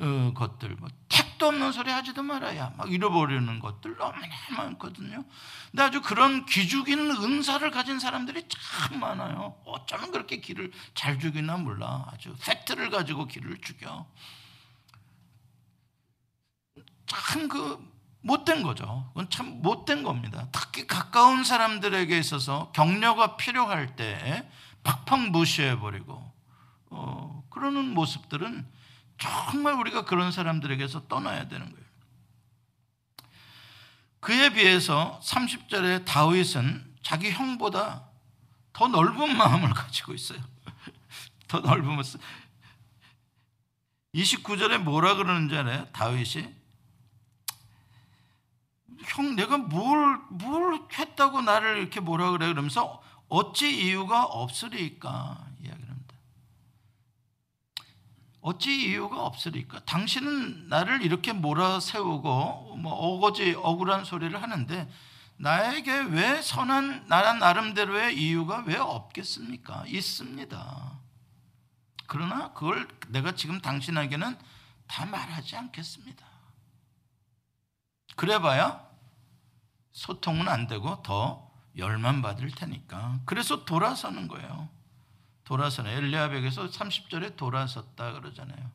어, 0.00 0.32
것들, 0.34 0.76
뭐 0.76 0.88
택도 1.08 1.48
없는 1.48 1.72
소리 1.72 1.90
하지도 1.90 2.22
말아야 2.22 2.72
막 2.76 2.90
잃어버리는 2.90 3.60
것들 3.60 3.96
너무나 3.96 4.26
많거든요. 4.56 5.24
근데 5.70 5.82
아주 5.82 6.00
그런 6.02 6.46
기죽이는 6.46 7.10
은사를 7.22 7.70
가진 7.70 7.98
사람들이 7.98 8.44
참 8.48 8.98
많아요. 9.00 9.56
어쩌면 9.64 10.10
그렇게 10.10 10.40
기를 10.40 10.72
잘 10.94 11.18
죽이나 11.18 11.56
몰라. 11.58 12.06
아주 12.12 12.34
팩트를 12.40 12.90
가지고 12.90 13.26
기를 13.26 13.58
죽여. 13.60 14.06
참 17.06 17.48
그 17.48 17.90
못된 18.22 18.62
거죠. 18.62 19.06
그건 19.08 19.30
참 19.30 19.62
못된 19.62 20.02
겁니다. 20.02 20.46
특히 20.52 20.86
가까운 20.86 21.44
사람들에게 21.44 22.18
있어서 22.18 22.70
격려가 22.72 23.36
필요할 23.36 23.96
때 23.96 24.48
팍팍 24.82 25.30
무시해버리고 25.30 26.32
어, 26.90 27.44
그러는 27.50 27.94
모습들은 27.94 28.66
정말 29.20 29.74
우리가 29.74 30.04
그런 30.04 30.32
사람들에게서 30.32 31.06
떠나야 31.06 31.48
되는 31.48 31.70
거예요. 31.70 31.90
그에 34.20 34.50
비해서 34.50 35.20
30절에 35.22 36.04
다윗은 36.04 36.96
자기 37.02 37.30
형보다 37.30 38.08
더 38.72 38.88
넓은 38.88 39.36
마음을 39.36 39.70
가지고 39.70 40.14
있어요. 40.14 40.40
더 41.48 41.60
넓은 41.60 41.94
모습. 41.96 42.20
29절에 44.14 44.78
뭐라 44.78 45.14
그러는지 45.14 45.56
알아요? 45.56 45.86
다윗이 45.92 46.54
형 49.04 49.36
내가 49.36 49.56
뭘, 49.58 50.18
뭘 50.30 50.80
했다고 50.92 51.42
나를 51.42 51.78
이렇게 51.78 52.00
뭐라 52.00 52.30
그래 52.32 52.48
그러면서 52.48 53.02
어찌 53.28 53.86
이유가 53.86 54.24
없으리까. 54.24 55.49
어찌 58.40 58.88
이유가 58.88 59.24
없으리까? 59.26 59.80
당신은 59.80 60.68
나를 60.68 61.02
이렇게 61.02 61.32
몰아세우고 61.32 62.76
뭐 62.76 62.92
어거지 62.92 63.54
억울한 63.54 64.04
소리를 64.04 64.40
하는데 64.40 64.90
나에게 65.36 66.00
왜 66.10 66.42
선한 66.42 67.06
나란 67.08 67.38
나름대로의 67.38 68.16
이유가 68.18 68.62
왜 68.66 68.76
없겠습니까? 68.76 69.84
있습니다. 69.86 70.98
그러나 72.06 72.52
그걸 72.52 72.88
내가 73.08 73.34
지금 73.34 73.60
당신에게는 73.60 74.36
다 74.86 75.06
말하지 75.06 75.56
않겠습니다. 75.56 76.26
그래봐야 78.16 78.84
소통은 79.92 80.48
안 80.48 80.66
되고 80.66 81.02
더 81.02 81.50
열만 81.76 82.20
받을 82.20 82.50
테니까. 82.50 83.20
그래서 83.24 83.64
돌아서는 83.64 84.28
거예요. 84.28 84.68
돌아서는 85.50 85.90
엘리야백에서 85.90 86.68
30절에 86.68 87.36
돌아섰다 87.36 88.12
그러잖아요. 88.12 88.70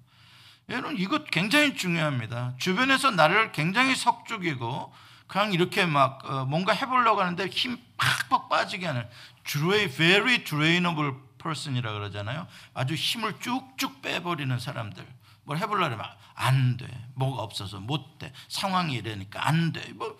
여러분 0.67 0.97
이것 0.97 1.31
굉장히 1.31 1.73
중요합니다. 1.73 2.55
주변에서 2.57 3.11
나를 3.11 3.53
굉장히 3.53 3.95
석죽이고 3.95 4.93
그냥 5.25 5.53
이렇게 5.53 5.85
막 5.85 6.29
어, 6.29 6.43
뭔가 6.43 6.73
해보려고 6.73 7.21
하는데 7.21 7.47
힘 7.47 7.77
팍팍 7.95 8.49
빠지게 8.49 8.87
하는 8.87 9.07
very 9.45 10.43
drainable 10.43 11.13
person이라 11.41 11.93
그러잖아요. 11.93 12.45
아주 12.73 12.93
힘을 12.93 13.39
쭉쭉 13.39 14.01
빼버리는 14.01 14.59
사람들. 14.59 15.07
뭘 15.45 15.57
해보려고 15.59 15.93
하면 15.93 16.05
안 16.33 16.75
돼. 16.75 16.87
뭐가 17.13 17.41
없어서 17.41 17.79
못 17.79 18.19
돼. 18.19 18.33
상황이 18.49 18.95
이러니까 18.95 19.47
안 19.47 19.71
돼. 19.71 19.93
뭐훅 19.93 20.17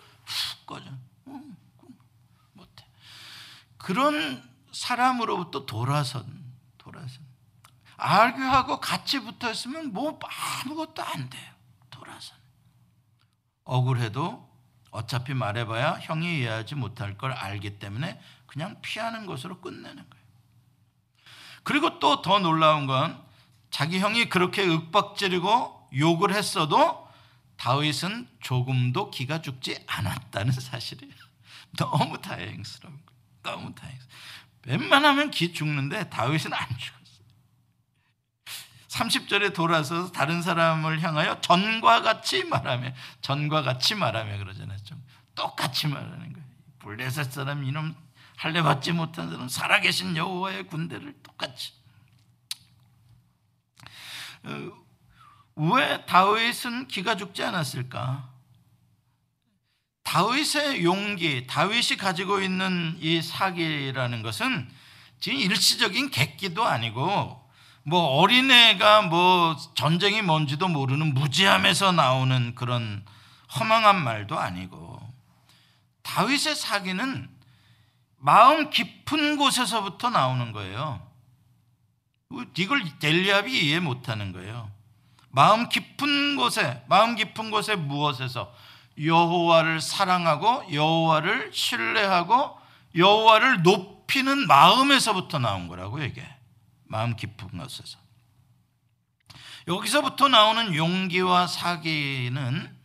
꺼져. 0.64 0.86
음, 1.26 1.54
못해. 2.54 2.86
그런 3.76 4.42
사람으로부터 4.72 5.66
돌아선. 5.66 6.45
알교하고 7.96 8.80
같이 8.80 9.20
붙어 9.20 9.50
있으면 9.50 9.92
뭐 9.92 10.18
아무것도 10.64 11.02
안 11.02 11.30
돼요. 11.30 11.52
돌아선. 11.90 12.36
억울해도 13.64 14.46
어차피 14.90 15.34
말해봐야 15.34 15.98
형이 16.02 16.38
이해하지 16.38 16.74
못할 16.74 17.18
걸 17.18 17.32
알기 17.32 17.78
때문에 17.78 18.20
그냥 18.46 18.80
피하는 18.82 19.26
것으로 19.26 19.60
끝내는 19.60 19.94
거예요. 19.96 20.26
그리고 21.62 21.98
또 21.98 22.22
더 22.22 22.38
놀라운 22.38 22.86
건 22.86 23.22
자기 23.70 23.98
형이 23.98 24.28
그렇게 24.28 24.62
윽박지르고 24.64 25.90
욕을 25.98 26.34
했어도 26.34 27.06
다윗은 27.56 28.28
조금도 28.40 29.10
기가 29.10 29.42
죽지 29.42 29.82
않았다는 29.86 30.52
사실이에요. 30.52 31.14
너무 31.76 32.20
다행스러운 32.20 32.94
거예요. 33.04 33.56
너무 33.56 33.74
다행스러워. 33.74 34.10
웬만하면 34.66 35.30
기 35.30 35.52
죽는데 35.52 36.08
다윗은 36.10 36.52
안 36.52 36.68
죽었어요. 36.78 37.05
30절에 38.96 39.52
돌아서 39.52 40.10
다른 40.10 40.42
사람을 40.42 41.02
향하여 41.02 41.40
전과 41.40 42.02
같이 42.02 42.44
말하며 42.44 42.92
전과 43.20 43.62
같이 43.62 43.94
말하며 43.94 44.38
그러잖아요. 44.38 44.78
좀 44.84 45.02
똑같이 45.34 45.86
말하는 45.86 46.32
거예요. 46.32 46.46
블레셋 46.78 47.32
사람 47.32 47.64
이놈 47.64 47.94
할례 48.36 48.62
받지 48.62 48.92
못한 48.92 49.30
사람 49.30 49.48
살아계신 49.48 50.16
여호와의 50.16 50.66
군대를 50.68 51.14
똑같이 51.22 51.72
어, 54.44 54.72
왜 55.56 56.04
다윗은 56.06 56.88
기가 56.88 57.16
죽지 57.16 57.42
않았을까? 57.42 58.30
다윗의 60.04 60.84
용기, 60.84 61.46
다윗이 61.46 61.96
가지고 61.98 62.40
있는 62.40 62.96
이 63.00 63.20
사기라는 63.20 64.22
것은 64.22 64.70
지금 65.18 65.38
일시적인 65.38 66.10
객기도 66.10 66.64
아니고 66.64 67.45
뭐 67.88 68.20
어린애가 68.20 69.02
뭐 69.02 69.56
전쟁이 69.76 70.20
뭔지도 70.20 70.66
모르는 70.66 71.14
무지함에서 71.14 71.92
나오는 71.92 72.56
그런 72.56 73.04
허망한 73.54 74.02
말도 74.02 74.36
아니고 74.36 74.98
다윗의 76.02 76.56
사기는 76.56 77.30
마음 78.16 78.70
깊은 78.70 79.36
곳에서부터 79.36 80.10
나오는 80.10 80.50
거예요. 80.50 81.00
이걸 82.58 82.82
델리압이 82.98 83.56
이해 83.56 83.78
못하는 83.78 84.32
거예요. 84.32 84.68
마음 85.28 85.68
깊은 85.68 86.34
곳에 86.34 86.82
마음 86.88 87.14
깊은 87.14 87.52
곳에 87.52 87.76
무엇에서 87.76 88.52
여호와를 89.00 89.80
사랑하고 89.80 90.72
여호와를 90.72 91.52
신뢰하고 91.52 92.58
여호와를 92.96 93.62
높이는 93.62 94.48
마음에서부터 94.48 95.38
나온 95.38 95.68
거라고 95.68 96.02
이게 96.02 96.26
마음 96.88 97.16
깊은 97.16 97.58
곳에서 97.58 97.98
여기서부터 99.68 100.28
나오는 100.28 100.74
용기와 100.74 101.46
사기는 101.46 102.76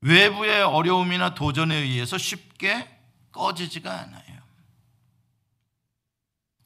외부의 0.00 0.62
어려움이나 0.62 1.34
도전에 1.34 1.74
의해서 1.74 2.16
쉽게 2.16 2.88
꺼지지가 3.32 3.92
않아요. 3.92 4.38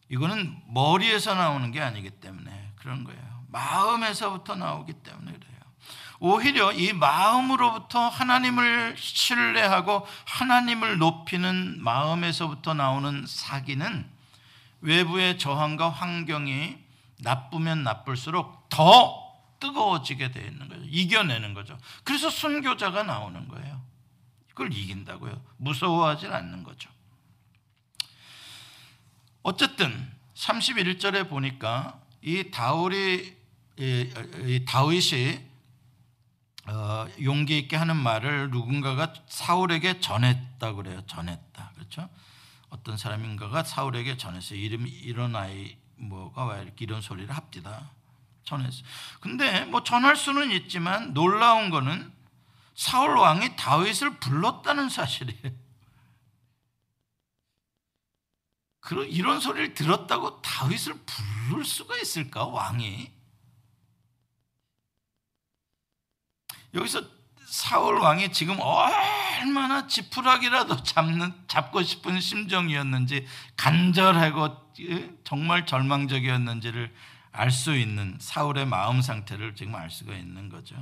이거는 0.09 0.62
머리에서 0.68 1.35
나오는 1.35 1.73
게 1.73 1.81
아니기 1.81 2.11
때문에 2.11 2.73
그런 2.77 3.05
거예요. 3.05 3.45
마음에서부터 3.49 4.55
나오기 4.55 4.92
때문에 4.92 5.33
그래요. 5.33 5.53
오히려 6.21 6.73
이 6.73 6.92
마음으로부터 6.92 8.09
하나님을 8.09 8.95
신뢰하고 8.97 10.07
하나님을 10.27 10.99
높이는 10.99 11.83
마음에서부터 11.83 12.75
나오는 12.75 13.25
사기는 13.27 14.12
외부의 14.83 15.38
저항과 15.38 15.88
환경이 15.88 16.77
나쁘면 17.21 17.83
나쁠수록 17.85 18.68
더 18.68 19.23
뜨거워지게 19.61 20.33
되어 20.33 20.45
있는 20.45 20.68
거죠. 20.68 20.83
이겨내는 20.85 21.55
거죠. 21.55 21.79
그래서 22.05 22.29
순교자가 22.29 23.05
나오는 23.05 23.49
거예요. 23.49 23.81
그걸 24.49 24.73
이긴다고요. 24.73 25.40
무서워하지 25.57 26.27
않는 26.27 26.64
거죠. 26.64 26.90
어쨌든 29.42 30.12
31절에 30.35 31.29
보니까 31.29 32.01
이 32.21 32.51
다울이 32.51 33.37
이 33.79 34.64
다윗이 34.66 35.53
어, 36.66 37.07
용기 37.23 37.59
있게 37.59 37.77
하는 37.77 37.97
말을 37.97 38.51
누군가가 38.51 39.12
사울에게 39.27 40.01
전했다 40.01 40.75
그래요. 40.75 41.03
전했다. 41.07 41.73
그렇죠? 41.75 42.09
어떤 42.72 42.96
사람인가가 42.96 43.62
사울에게 43.64 44.16
전했어요. 44.16 44.58
이름 44.58 44.87
이런 44.87 45.37
아이 45.37 45.76
뭐가 45.96 46.46
왜 46.46 46.62
이렇게 46.62 46.87
이런 46.87 47.02
소리를 47.02 47.30
합디다. 47.35 47.90
전했어. 48.44 48.82
근데 49.20 49.66
뭐 49.66 49.85
전할 49.85 50.16
수는 50.16 50.50
있지만 50.50 51.12
놀라운 51.12 51.68
거는 51.68 52.11
사울 52.74 53.18
왕이 53.18 53.56
다윗을 53.56 54.18
불렀다는 54.18 54.88
사실이에요. 54.88 55.42
그런 58.80 59.06
이런 59.06 59.38
소리를 59.38 59.74
들었다고 59.74 60.40
다윗을 60.40 60.94
부를 61.04 61.66
수가 61.66 61.98
있을까 61.98 62.46
왕이? 62.46 63.12
여기서 66.72 67.02
사울 67.53 67.99
왕이 67.99 68.33
지금 68.33 68.57
얼마나 68.61 69.87
지푸라기라도 69.87 70.83
잡는 70.85 71.35
잡고 71.49 71.83
싶은 71.83 72.19
심정이었는지 72.19 73.27
간절하고 73.59 74.73
예, 74.81 75.11
정말 75.23 75.67
절망적이었는지를 75.67 76.91
알 77.31 77.51
수 77.51 77.77
있는 77.77 78.17
사울의 78.19 78.65
마음 78.65 79.03
상태를 79.03 79.55
지금 79.55 79.75
알 79.75 79.91
수가 79.91 80.15
있는 80.15 80.49
거죠. 80.49 80.77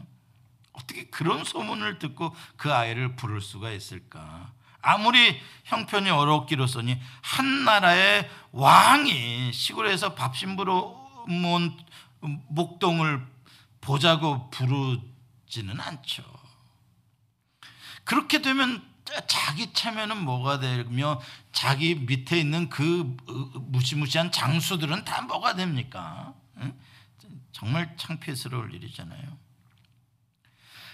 어떻게 0.72 1.06
그런 1.06 1.42
소문을 1.42 1.98
듣고 1.98 2.36
그 2.56 2.72
아이를 2.72 3.16
부를 3.16 3.40
수가 3.40 3.72
있을까? 3.72 4.52
아무리 4.80 5.40
형편이 5.64 6.08
어렵기로서니 6.08 7.00
한 7.20 7.64
나라의 7.64 8.30
왕이 8.52 9.52
시골에서 9.52 10.14
밥심부로 10.14 11.24
온 11.26 11.76
목동을 12.20 13.26
보자고 13.80 14.50
부르 14.50 15.00
지는 15.48 15.80
않죠. 15.80 16.39
그렇게 18.10 18.42
되면 18.42 18.82
자기 19.28 19.72
체면은 19.72 20.24
뭐가 20.24 20.58
되며 20.58 21.22
자기 21.52 21.94
밑에 21.94 22.40
있는 22.40 22.68
그 22.68 23.16
무시무시한 23.54 24.32
장수들은 24.32 25.04
다 25.04 25.22
뭐가 25.22 25.54
됩니까? 25.54 26.34
정말 27.52 27.96
창피스러울 27.96 28.74
일이잖아요. 28.74 29.38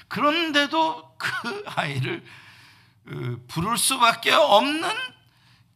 그런데도 0.08 1.16
그 1.16 1.64
아이를 1.68 2.22
어, 3.06 3.36
부를 3.48 3.78
수밖에 3.78 4.32
없는 4.32 4.90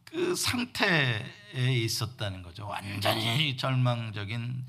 그 0.05 0.37
상태에 0.37 1.25
있었다는 1.55 2.43
거죠. 2.43 2.67
완전히 2.67 3.57
절망적인 3.57 4.67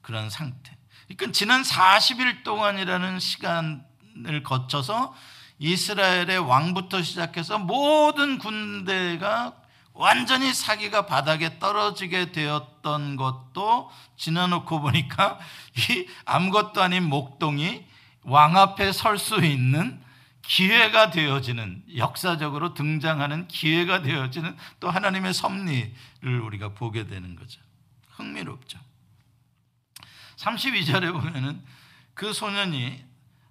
그런 0.00 0.30
상태. 0.30 0.74
그러니까 1.06 1.32
지난 1.32 1.60
40일 1.60 2.44
동안이라는 2.44 3.20
시간을 3.20 4.42
거쳐서 4.42 5.14
이스라엘의 5.58 6.38
왕부터 6.38 7.02
시작해서 7.02 7.58
모든 7.58 8.38
군대가 8.38 9.54
완전히 9.92 10.52
사기가 10.52 11.06
바닥에 11.06 11.58
떨어지게 11.60 12.32
되었던 12.32 13.16
것도 13.16 13.90
지나놓고 14.16 14.80
보니까 14.80 15.38
이 15.90 16.06
아무것도 16.24 16.82
아닌 16.82 17.04
목동이 17.04 17.84
왕 18.22 18.56
앞에 18.56 18.92
설 18.92 19.18
수 19.18 19.44
있는 19.44 20.02
기회가 20.46 21.10
되어지는 21.10 21.84
역사적으로 21.96 22.74
등장하는 22.74 23.48
기회가 23.48 24.02
되어지는 24.02 24.56
또 24.80 24.90
하나님의 24.90 25.32
섭리를 25.32 26.40
우리가 26.42 26.70
보게 26.70 27.06
되는 27.06 27.34
거죠. 27.34 27.60
흥미롭죠. 28.10 28.78
32절에 30.36 31.12
보면은 31.12 31.62
그 32.12 32.32
소년이 32.32 33.02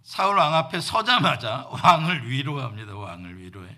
사울 0.03 0.37
왕 0.37 0.53
앞에 0.53 0.81
서자마자 0.81 1.67
왕을 1.71 2.29
위로합니다. 2.29 2.93
왕을 2.93 3.37
위로해. 3.39 3.77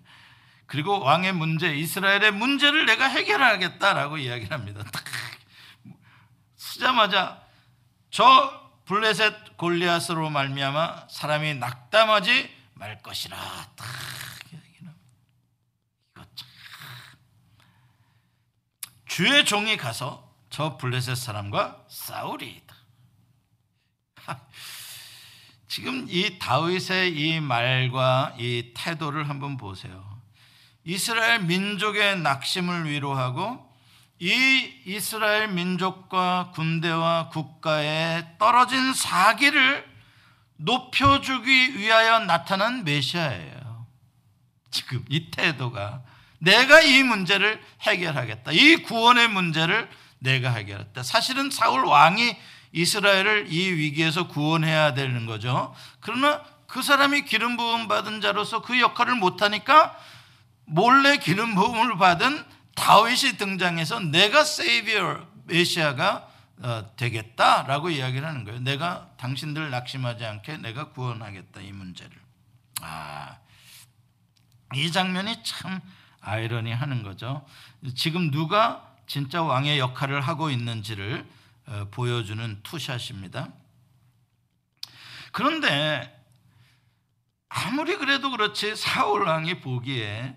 그리고 0.66 1.00
왕의 1.00 1.34
문제, 1.34 1.74
이스라엘의 1.76 2.32
문제를 2.32 2.88
내가 2.88 3.06
해결하겠다라고 3.06 4.18
이야기를 4.18 4.52
합니다. 4.52 4.84
딱 4.92 5.04
서자마자 6.56 7.44
저 8.10 8.72
블레셋 8.86 9.58
골리앗으로 9.58 10.30
말미암아 10.30 11.08
사람이 11.10 11.56
낙담하지 11.56 12.54
말 12.74 13.02
것이라 13.02 13.38
딱 13.76 13.88
이거 14.52 16.26
참 16.36 16.48
주의 19.06 19.46
종이 19.46 19.78
가서 19.78 20.34
저 20.50 20.78
블레셋 20.78 21.16
사람과 21.16 21.86
싸우리이다. 21.88 22.76
지금 25.76 26.08
이 26.10 26.40
다윗의 26.40 27.18
이 27.18 27.42
말과 27.42 28.34
이 28.40 28.72
태도를 28.74 29.28
한번 29.28 29.58
보세요. 29.58 30.22
이스라엘 30.86 31.42
민족의 31.42 32.22
낙심을 32.22 32.90
위로하고 32.90 33.70
이 34.18 34.72
이스라엘 34.86 35.50
민족과 35.50 36.52
군대와 36.54 37.28
국가에 37.28 38.26
떨어진 38.40 38.94
사기를 38.94 39.86
높여주기 40.56 41.78
위하여 41.78 42.20
나타난 42.20 42.86
메시아예요. 42.86 43.86
지금 44.72 45.04
이 45.10 45.30
태도가 45.30 46.04
내가 46.40 46.80
이 46.84 47.04
문제를 47.04 47.62
해결하겠다. 47.82 48.54
이 48.54 48.78
구원의 48.78 49.28
문제를 49.28 49.90
내가 50.20 50.52
해결했다. 50.52 51.04
사실은 51.04 51.52
사울 51.52 51.84
왕이 51.84 52.38
이스라엘을 52.76 53.48
이 53.52 53.72
위기에서 53.72 54.28
구원해야 54.28 54.94
되는 54.94 55.26
거죠. 55.26 55.74
그러나 56.02 56.44
그 56.68 56.82
사람이 56.82 57.24
기름 57.24 57.56
부음 57.56 57.88
받은 57.88 58.20
자로서 58.20 58.62
그 58.62 58.80
역할을 58.82 59.16
못 59.16 59.42
하니까 59.42 59.98
몰래 60.66 61.18
기름 61.18 61.56
부음을 61.56 61.98
받은 61.98 62.44
다윗이 62.76 63.38
등장해서 63.38 64.02
내가 64.02 64.44
세이비어 64.44 65.26
메시아가 65.46 66.28
어, 66.58 66.96
되겠다라고 66.98 67.90
이야기를 67.90 68.28
하는 68.28 68.44
거예요. 68.44 68.60
내가 68.60 69.10
당신들 69.18 69.70
낙심하지 69.70 70.26
않게 70.26 70.58
내가 70.58 70.90
구원하겠다 70.90 71.62
이 71.62 71.72
문제를. 71.72 72.12
아, 72.82 73.38
이 74.74 74.92
장면이 74.92 75.44
참 75.44 75.80
아이러니하는 76.20 77.04
거죠. 77.04 77.46
지금 77.96 78.32
누가 78.32 78.86
진짜 79.08 79.42
왕의 79.42 79.80
역할을 79.80 80.20
하고 80.20 80.50
있는지를 80.50 81.20
어, 81.20 81.44
보여주는 81.91 82.62
투샷입니다. 82.63 83.54
그런데 85.32 86.12
아무리 87.49 87.97
그래도 87.97 88.32
그렇지 88.32 88.75
사울 88.75 89.23
왕이 89.23 89.62
보기에 89.62 90.36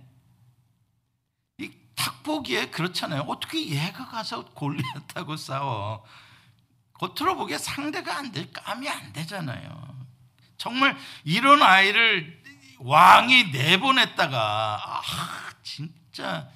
탁 1.95 2.23
보기에 2.23 2.71
그렇잖아요. 2.71 3.23
어떻게 3.23 3.71
얘가 3.71 4.09
가서 4.09 4.45
골리앗하고 4.55 5.37
싸워? 5.37 6.05
겉으로 6.95 7.37
보기에 7.37 7.59
상대가 7.59 8.19
안 8.19 8.31
될, 8.31 8.53
감이 8.53 8.89
안 8.89 9.13
되잖아요. 9.13 10.07
정말 10.57 10.97
이런 11.25 11.63
아이를 11.63 12.43
왕이 12.79 13.51
내보냈다가, 13.51 14.81
아, 14.81 15.03
진짜, 15.63 16.49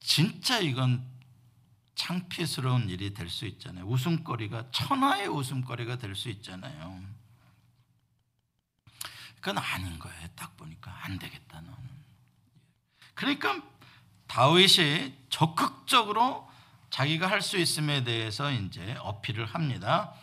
진짜 0.00 0.58
이건 0.58 1.07
창피스러운 1.98 2.88
일이 2.88 3.12
될 3.12 3.28
수 3.28 3.44
있잖아요. 3.44 3.84
웃음거리가, 3.84 4.70
천하의 4.70 5.26
웃음거리가 5.28 5.96
될 5.98 6.14
수 6.14 6.28
있잖아요. 6.30 7.02
그건 9.40 9.58
아닌 9.58 9.98
거예요. 9.98 10.28
딱 10.36 10.56
보니까. 10.56 10.96
안 11.02 11.18
되겠다는. 11.18 11.72
그러니까 13.14 13.62
다윗이 14.28 15.12
적극적으로 15.28 16.48
자기가 16.90 17.28
할 17.28 17.42
수 17.42 17.58
있음에 17.58 18.04
대해서 18.04 18.50
이제 18.52 18.96
어필을 19.00 19.44
합니다. 19.46 20.14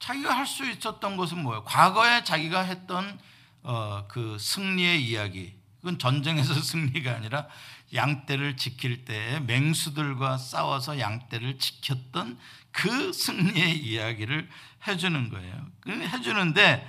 자기가 0.00 0.36
할 0.36 0.46
수 0.46 0.68
있었던 0.68 1.16
것은 1.16 1.42
뭐예요? 1.42 1.64
과거에 1.64 2.24
자기가 2.24 2.62
했던 2.62 3.18
어, 3.62 4.06
그 4.08 4.36
승리의 4.38 5.04
이야기. 5.04 5.56
그건 5.80 5.98
전쟁에서 5.98 6.54
승리가 6.60 7.14
아니라 7.14 7.46
양떼를 7.94 8.56
지킬 8.56 9.04
때 9.04 9.40
맹수들과 9.46 10.38
싸워서 10.38 10.98
양떼를 10.98 11.58
지켰던 11.58 12.38
그 12.72 13.12
승리의 13.12 13.78
이야기를 13.78 14.48
해주는 14.86 15.30
거예요. 15.30 15.66
해주는데 15.88 16.86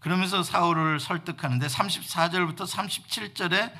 그러면서 0.00 0.42
사울을 0.42 0.98
설득하는데 0.98 1.66
34절부터 1.66 2.66
37절에 2.66 3.72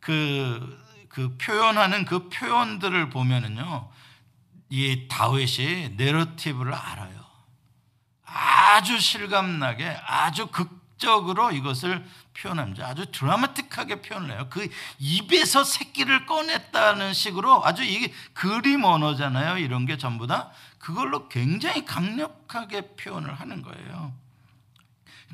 그, 0.00 0.84
그 1.08 1.36
표현하는 1.38 2.04
그 2.04 2.28
표현들을 2.28 3.10
보면은요, 3.10 3.88
이 4.68 5.06
다윗이 5.08 5.90
내러티브를 5.96 6.74
알아요. 6.74 7.22
아주 8.24 8.98
실감나게, 8.98 9.96
아주 10.06 10.48
극 10.48 10.81
적으로 11.02 11.50
이것을 11.50 12.04
표현합니다. 12.34 12.86
아주 12.86 13.06
드라마틱하게 13.10 14.02
표현을 14.02 14.30
해요. 14.30 14.46
그 14.50 14.68
입에서 15.00 15.64
새끼를 15.64 16.26
꺼냈다는 16.26 17.12
식으로 17.12 17.64
아주 17.64 17.82
이게 17.82 18.12
그림 18.32 18.84
언어잖아요. 18.84 19.58
이런 19.58 19.84
게 19.84 19.98
전부 19.98 20.28
다. 20.28 20.52
그걸로 20.78 21.28
굉장히 21.28 21.84
강력하게 21.84 22.94
표현을 22.94 23.34
하는 23.34 23.62
거예요. 23.62 24.14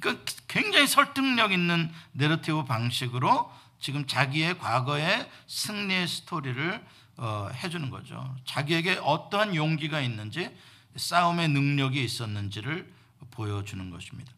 그러니까 0.00 0.24
굉장히 0.48 0.86
설득력 0.86 1.52
있는 1.52 1.92
내러티브 2.12 2.64
방식으로 2.64 3.52
지금 3.78 4.06
자기의 4.06 4.58
과거의 4.58 5.28
승리의 5.46 6.08
스토리를 6.08 6.84
어, 7.18 7.50
해주는 7.52 7.90
거죠. 7.90 8.36
자기에게 8.44 9.00
어떠한 9.02 9.54
용기가 9.54 10.00
있는지 10.00 10.56
싸움의 10.96 11.48
능력이 11.48 12.02
있었는지를 12.02 12.90
보여주는 13.32 13.90
것입니다. 13.90 14.37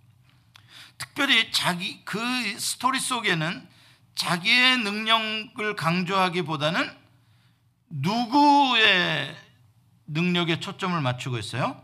특별히 1.00 1.50
자기 1.50 2.04
그 2.04 2.20
스토리 2.58 3.00
속에는 3.00 3.66
자기의 4.14 4.78
능력을 4.78 5.74
강조하기보다는 5.74 6.94
누구의 7.88 9.34
능력에 10.06 10.60
초점을 10.60 11.00
맞추고 11.00 11.38
있어요? 11.38 11.82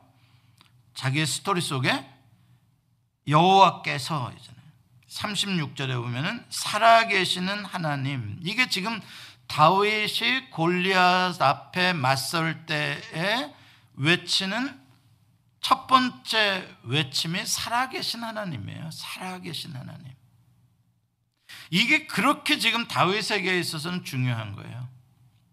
자기의 0.94 1.26
스토리 1.26 1.62
속에 1.62 2.04
여호와께서 3.26 4.32
36절에 5.08 5.94
보면은 6.00 6.44
살아계시는 6.50 7.64
하나님. 7.64 8.38
이게 8.42 8.68
지금 8.68 9.00
다윗이 9.46 10.50
골리앗 10.50 11.40
앞에 11.40 11.94
맞설 11.94 12.66
때에 12.66 13.52
외치는 13.94 14.85
첫 15.66 15.88
번째 15.88 16.76
외침이 16.84 17.44
살아계신 17.44 18.22
하나님이에요. 18.22 18.88
살아계신 18.92 19.74
하나님. 19.74 20.12
이게 21.70 22.06
그렇게 22.06 22.60
지금 22.60 22.86
다윗에게 22.86 23.58
있어서는 23.58 24.04
중요한 24.04 24.54
거예요. 24.54 24.88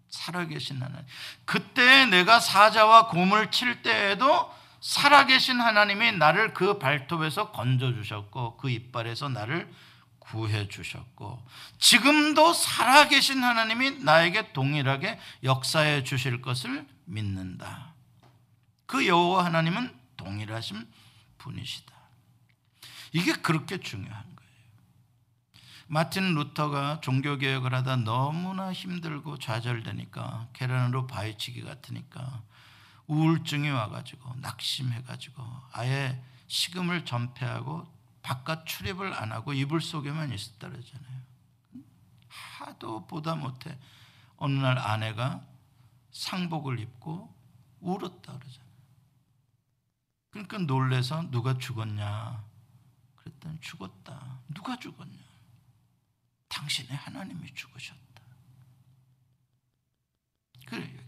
살아계신 0.10 0.84
하나님. 0.84 1.04
그때 1.46 2.06
내가 2.06 2.40
사자와 2.40 3.08
곰을 3.08 3.50
칠 3.50 3.82
때에도 3.82 4.54
살아계신 4.82 5.60
하나님이 5.60 6.12
나를 6.12 6.54
그 6.54 6.78
발톱에서 6.78 7.50
건져 7.50 7.92
주셨고 7.96 8.58
그 8.58 8.70
이빨에서 8.70 9.30
나를 9.30 9.68
구해 10.20 10.68
주셨고 10.68 11.44
지금도 11.80 12.54
살아계신 12.54 13.44
하나님이 13.44 14.04
나에게 14.04 14.54
동일하게 14.54 15.20
역사해 15.42 16.04
주실 16.04 16.44
것을 16.44 16.86
믿는다. 17.06 17.96
그 18.86 19.08
여호와 19.08 19.46
하나님은 19.46 20.03
동일하신 20.24 20.88
분이시다. 21.38 21.94
이게 23.12 23.34
그렇게 23.34 23.80
중요한 23.80 24.24
거예요. 24.24 24.52
마틴 25.88 26.34
루터가 26.34 27.02
종교 27.02 27.38
개혁을 27.38 27.74
하다 27.74 27.98
너무나 27.98 28.72
힘들고 28.72 29.38
좌절되니까 29.38 30.50
계란으로 30.54 31.08
바위치기 31.08 31.62
같으니까 31.62 32.42
우울증이 33.08 33.70
와가지고 33.70 34.36
낙심해가지고 34.38 35.44
아예 35.74 36.24
식음을 36.48 37.06
전폐하고 37.06 37.92
바깥 38.22 38.66
출입을 38.66 39.14
안 39.14 39.34
하고 39.34 39.54
이불 39.54 39.82
속에만 39.82 40.32
있었다 40.32 40.70
그러잖아요. 40.70 41.22
하도 42.30 43.06
보다 43.06 43.36
못해 43.36 43.78
어느 44.38 44.58
날 44.58 44.80
아내가 44.80 45.46
상복을 46.12 46.80
입고 46.80 47.34
울었다 47.82 48.40
그러잖아요. 48.40 48.73
그러니까 50.34 50.58
놀래서 50.58 51.30
누가 51.30 51.56
죽었냐? 51.56 52.44
그랬더니 53.18 53.62
죽었다. 53.62 54.40
누가 54.52 54.76
죽었냐? 54.78 55.20
당신의 56.48 56.98
하나님이 56.98 57.54
죽으셨다. 57.54 58.02
그래 60.66 60.82
여기를. 60.82 61.04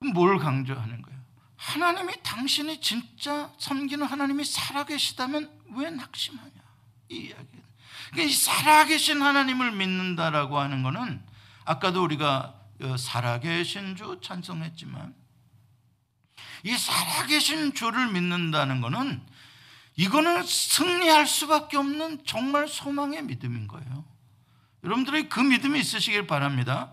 그럼 0.00 0.12
뭘 0.12 0.38
강조하는 0.38 1.00
거예요? 1.00 1.18
하나님이 1.56 2.22
당신이 2.22 2.82
진짜 2.82 3.54
섬기는 3.58 4.06
하나님이 4.06 4.44
살아계시다면 4.44 5.62
왜 5.76 5.90
낙심하냐? 5.90 6.52
이 7.08 7.16
이야기. 7.16 7.62
그러니까 8.10 8.30
이 8.30 8.32
살아계신 8.34 9.22
하나님을 9.22 9.72
믿는다라고 9.72 10.58
하는 10.58 10.82
것은 10.82 11.24
아까도 11.64 12.04
우리가 12.04 12.60
어, 12.82 12.96
살아계신 12.98 13.96
주 13.96 14.20
찬송했지만 14.22 15.25
이 16.62 16.76
살아계신 16.76 17.74
주를 17.74 18.08
믿는다는 18.08 18.80
것은 18.80 19.22
이거는 19.96 20.44
승리할 20.44 21.26
수밖에 21.26 21.76
없는 21.76 22.24
정말 22.26 22.68
소망의 22.68 23.22
믿음인 23.22 23.66
거예요. 23.66 24.04
여러분들이 24.84 25.28
그 25.28 25.40
믿음이 25.40 25.80
있으시길 25.80 26.26
바랍니다. 26.26 26.92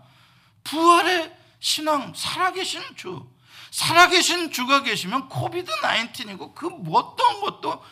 부활의 0.64 1.36
신앙, 1.60 2.12
살아계신 2.14 2.82
주. 2.96 3.30
살아계신 3.70 4.52
주가 4.52 4.82
계시면 4.82 5.28
코비드 5.28 5.70
19이고 5.70 6.54
그 6.54 6.68
어떤 6.92 7.40
것도 7.40 7.84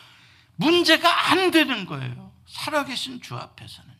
문제가 0.55 1.31
안 1.31 1.51
되는 1.51 1.85
거예요. 1.85 2.31
살아계신 2.47 3.21
주 3.21 3.35
앞에서는요. 3.35 3.93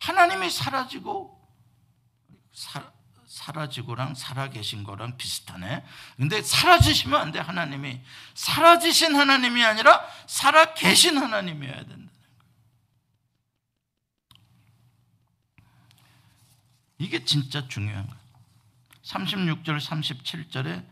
하나님이 0.00 0.50
사라지고 0.50 1.40
사, 2.52 2.92
사라지고랑 3.36 4.14
살아계신 4.14 4.82
거랑 4.82 5.18
비슷하네. 5.18 5.84
근데 6.16 6.40
사라지시면 6.40 7.20
안 7.20 7.32
돼, 7.32 7.38
하나님이. 7.38 8.00
사라지신 8.34 9.14
하나님이 9.14 9.62
아니라 9.62 10.08
살아계신 10.26 11.18
하나님이어야 11.18 11.84
거예요. 11.84 12.10
이게 16.96 17.26
진짜 17.26 17.68
중요한 17.68 18.06
거예요. 18.06 18.20
36절, 19.02 19.80
37절에 19.82 20.86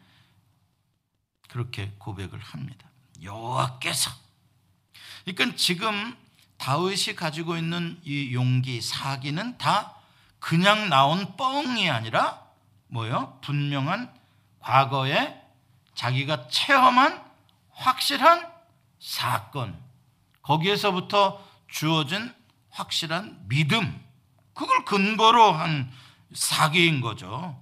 그렇게 1.49 1.95
고백을 1.97 2.39
합니다. 2.39 2.91
여호와께서. 3.23 4.11
그러니까 5.25 5.57
지금 5.57 6.15
다윗이 6.59 7.17
가지고 7.17 7.57
있는 7.57 7.99
이 8.05 8.35
용기, 8.35 8.83
사기는 8.83 9.57
다 9.57 9.97
그냥 10.45 10.91
나온 10.91 11.39
뻥이 11.39 11.89
아니라 11.89 12.47
뭐요? 12.89 13.39
분명한 13.41 14.15
과거에 14.59 15.43
자기가 15.95 16.49
체험한 16.49 17.25
확실한 17.71 18.53
사건. 19.01 19.83
거기에서부터 20.43 21.43
주어진 21.67 22.31
확실한 22.69 23.49
믿음. 23.49 23.99
그걸 24.53 24.85
근거로 24.85 25.51
한 25.51 25.91
사기인 26.35 27.01
거죠. 27.01 27.59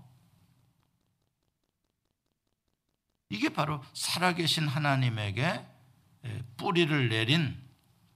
이게 3.28 3.48
바로 3.48 3.80
살아계신 3.94 4.66
하나님에게 4.66 5.64
뿌리를 6.56 7.08
내린 7.08 7.62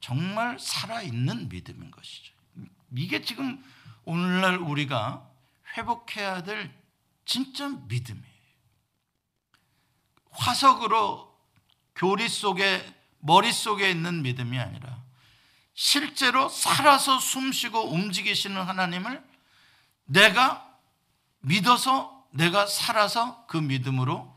정말 0.00 0.58
살아있는 0.58 1.50
믿음인 1.50 1.92
것이죠. 1.92 2.34
이게 2.96 3.22
지금 3.22 3.64
오늘날 4.06 4.56
우리가 4.56 5.28
회복해야 5.76 6.42
될 6.42 6.72
진짜 7.26 7.68
믿음이에요. 7.68 8.36
화석으로 10.30 11.36
교리 11.94 12.28
속에 12.28 12.94
머릿속에 13.18 13.90
있는 13.90 14.22
믿음이 14.22 14.58
아니라 14.58 15.02
실제로 15.74 16.48
살아서 16.48 17.18
숨쉬고 17.18 17.92
움직이시는 17.92 18.62
하나님을 18.62 19.22
내가 20.04 20.78
믿어서 21.40 22.26
내가 22.30 22.66
살아서 22.66 23.44
그 23.46 23.56
믿음으로 23.56 24.34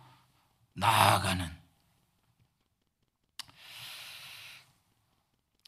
나아가는 0.74 1.60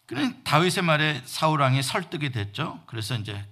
그는 0.07 0.43
다윗의 0.43 0.83
말에 0.83 1.21
사울 1.25 1.61
왕이 1.61 1.83
설득이 1.83 2.31
됐죠. 2.31 2.83
그래서 2.87 3.15
이제 3.15 3.33
곧 3.33 3.50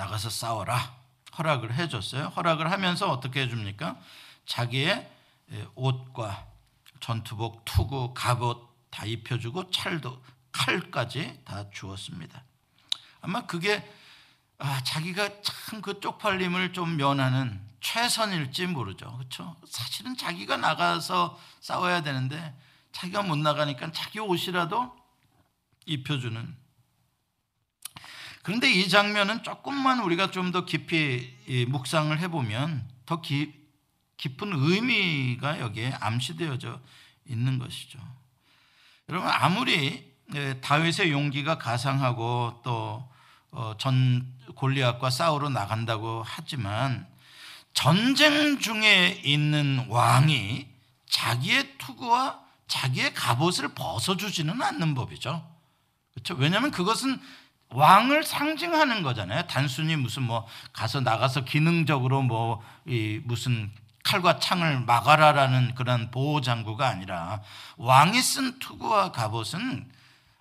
나가서 0.00 0.30
싸워라 0.30 0.96
허락을 1.36 1.74
해줬어요. 1.74 2.28
허락을 2.28 2.70
하면서 2.70 3.10
어떻게 3.10 3.42
해줍니까? 3.42 3.98
자기의 4.46 5.10
옷과 5.74 6.46
전투복, 7.00 7.64
투구, 7.64 8.14
갑옷 8.14 8.68
다 8.90 9.04
입혀주고 9.04 9.70
찰도 9.70 10.22
칼까지 10.52 11.40
다 11.44 11.70
주었습니다. 11.70 12.42
아마 13.20 13.46
그게 13.46 13.88
아, 14.58 14.82
자기가 14.82 15.42
참 15.42 15.80
그 15.82 16.00
쪽팔림을 16.00 16.72
좀 16.72 16.96
면하는 16.96 17.60
최선일지 17.80 18.66
모르죠. 18.66 19.16
그렇죠? 19.16 19.56
사실은 19.66 20.16
자기가 20.16 20.56
나가서 20.56 21.38
싸워야 21.60 22.02
되는데 22.02 22.54
자기가 22.92 23.22
못 23.22 23.36
나가니까 23.36 23.92
자기 23.92 24.18
옷이라도 24.18 24.94
입혀주는. 25.86 26.56
그런데 28.42 28.70
이 28.72 28.88
장면은 28.88 29.42
조금만 29.42 30.00
우리가 30.00 30.30
좀 30.30 30.50
더 30.52 30.64
깊이 30.64 31.66
묵상을 31.68 32.18
해보면 32.18 32.88
더 33.06 33.20
기, 33.20 33.52
깊은 34.16 34.52
의미가 34.54 35.60
여기에 35.60 35.92
암시되어져 36.00 36.80
있는 37.26 37.58
것이죠. 37.58 37.98
여러분 39.08 39.28
아무리 39.28 40.10
예, 40.34 40.60
다윗의 40.60 41.10
용기가 41.10 41.58
가상하고 41.58 42.60
또전 42.62 44.26
어, 44.48 44.52
골리앗과 44.54 45.10
싸우러 45.10 45.48
나간다고 45.48 46.22
하지만 46.24 47.08
전쟁 47.74 48.60
중에 48.60 49.20
있는 49.24 49.86
왕이 49.88 50.68
자기의 51.08 51.78
투구와 51.78 52.40
자기의 52.68 53.14
갑옷을 53.14 53.74
벗어주지는 53.74 54.62
않는 54.62 54.94
법이죠. 54.94 55.44
그렇죠? 56.12 56.34
왜냐하면 56.34 56.70
그것은 56.70 57.20
왕을 57.72 58.24
상징하는 58.24 59.02
거잖아요. 59.02 59.42
단순히 59.46 59.96
무슨 59.96 60.24
뭐 60.24 60.46
가서 60.72 61.00
나가서 61.00 61.44
기능적으로 61.44 62.22
뭐 62.22 62.62
이 62.90 63.20
무슨 63.24 63.70
칼과 64.02 64.38
창을 64.38 64.80
막아라라는 64.80 65.74
그런 65.74 66.10
보호 66.10 66.40
장구가 66.40 66.88
아니라 66.88 67.40
왕이 67.76 68.20
쓴 68.20 68.58
투구와 68.58 69.12
갑옷은 69.12 69.88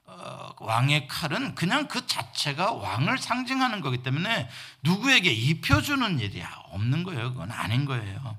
어, 0.06 0.50
왕의 0.60 1.08
칼은 1.08 1.54
그냥 1.54 1.88
그 1.88 2.08
자체가 2.08 2.74
왕을 2.74 3.20
상징하는 3.20 3.82
거기 3.82 4.02
때문에 4.02 4.50
누구에게 4.82 5.32
입혀주는 5.32 6.20
일이 6.20 6.42
없는 6.72 7.04
거예요. 7.04 7.34
그건 7.34 7.52
아닌 7.52 7.86
거예요. 7.86 8.36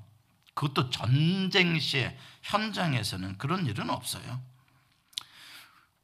그것도 0.55 0.90
전쟁 0.90 1.79
시에 1.79 2.18
현장에서는 2.42 3.38
그런 3.38 3.66
일은 3.66 3.88
없어요. 3.90 4.40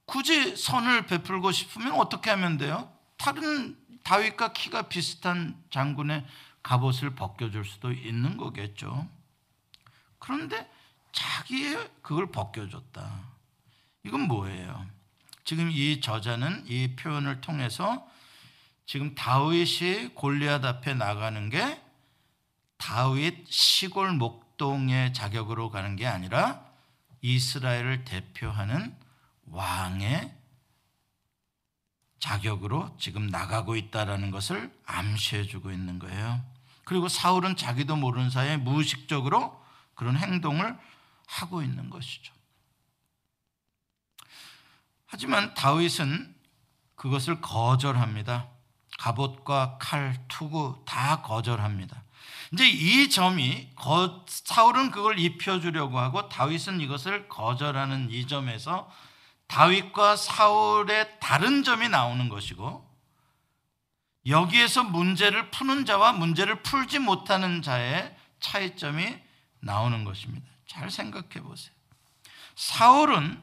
굳이 0.07 0.57
선을 0.57 1.07
베풀고 1.07 1.53
싶으면 1.53 1.95
어떻게 1.95 2.31
하면 2.31 2.59
돼요? 2.59 2.92
다른 3.16 3.77
다윗과 4.05 4.53
키가 4.53 4.83
비슷한 4.83 5.62
장군의 5.71 6.25
갑옷을 6.62 7.14
벗겨줄 7.14 7.64
수도 7.64 7.92
있는 7.92 8.37
거겠죠. 8.37 9.09
그런데 10.19 10.71
자기의 11.12 11.90
그걸 12.03 12.31
벗겨줬다. 12.31 13.11
이건 14.05 14.23
뭐예요? 14.23 14.87
지금 15.45 15.71
이 15.71 16.01
저자는 16.01 16.64
이 16.66 16.97
표현을 16.97 17.40
통해서 17.40 18.09
지금 18.85 19.14
다윗이 19.14 20.14
골리앗 20.14 20.64
앞에 20.64 20.95
나가는 20.95 21.51
게 21.51 21.83
다윗 22.79 23.47
시골 23.49 24.12
목 24.12 24.47
목동의 24.57 25.12
자격으로 25.12 25.71
가는 25.71 25.97
게 25.97 26.07
아니라 26.07 26.64
이스라엘을 27.21 28.05
대표하는 28.05 28.97
왕의 29.47 30.35
자격으로 32.19 32.97
지금 32.99 33.27
나가고 33.27 33.77
있다라는 33.77 34.31
것을 34.31 34.73
암시해 34.85 35.45
주고 35.45 35.71
있는 35.71 35.99
거예요. 35.99 36.45
그리고 36.85 37.09
사울은 37.09 37.57
자기도 37.57 37.97
모르는 37.97 38.31
사이에 38.31 38.57
무의식적으로 38.57 39.63
그런 39.95 40.17
행동을 40.17 40.79
하고 41.27 41.63
있는 41.63 41.91
것이죠. 41.91 42.33
하지만 45.07 45.55
다윗은 45.55 46.35
그것을 46.95 47.41
거절합니다. 47.41 48.49
갑옷과 48.99 49.79
칼, 49.81 50.17
투구 50.29 50.85
다 50.87 51.23
거절합니다. 51.23 52.03
이제 52.53 52.69
이 52.69 53.11
점이 53.11 53.71
사울은 54.27 54.91
그걸 54.91 55.19
입혀주려고 55.19 55.99
하고 55.99 56.29
다윗은 56.29 56.81
이것을 56.81 57.29
거절하는 57.29 58.11
이 58.11 58.27
점에서 58.27 58.91
다윗과 59.49 60.17
사울의 60.17 61.19
다른 61.21 61.63
점이 61.63 61.89
나오는 61.89 62.29
것이고 62.29 62.87
여기에서 64.27 64.83
문제를 64.83 65.51
푸는 65.51 65.87
자와 65.87 66.13
문제를 66.13 66.63
풀지 66.63 66.99
못하는 66.99 67.63
자의 67.63 68.15
차이점이 68.41 69.17
나오는 69.61 70.05
것입니다. 70.05 70.47
잘 70.67 70.91
생각해 70.91 71.43
보세요. 71.43 71.75
사울은 72.57 73.41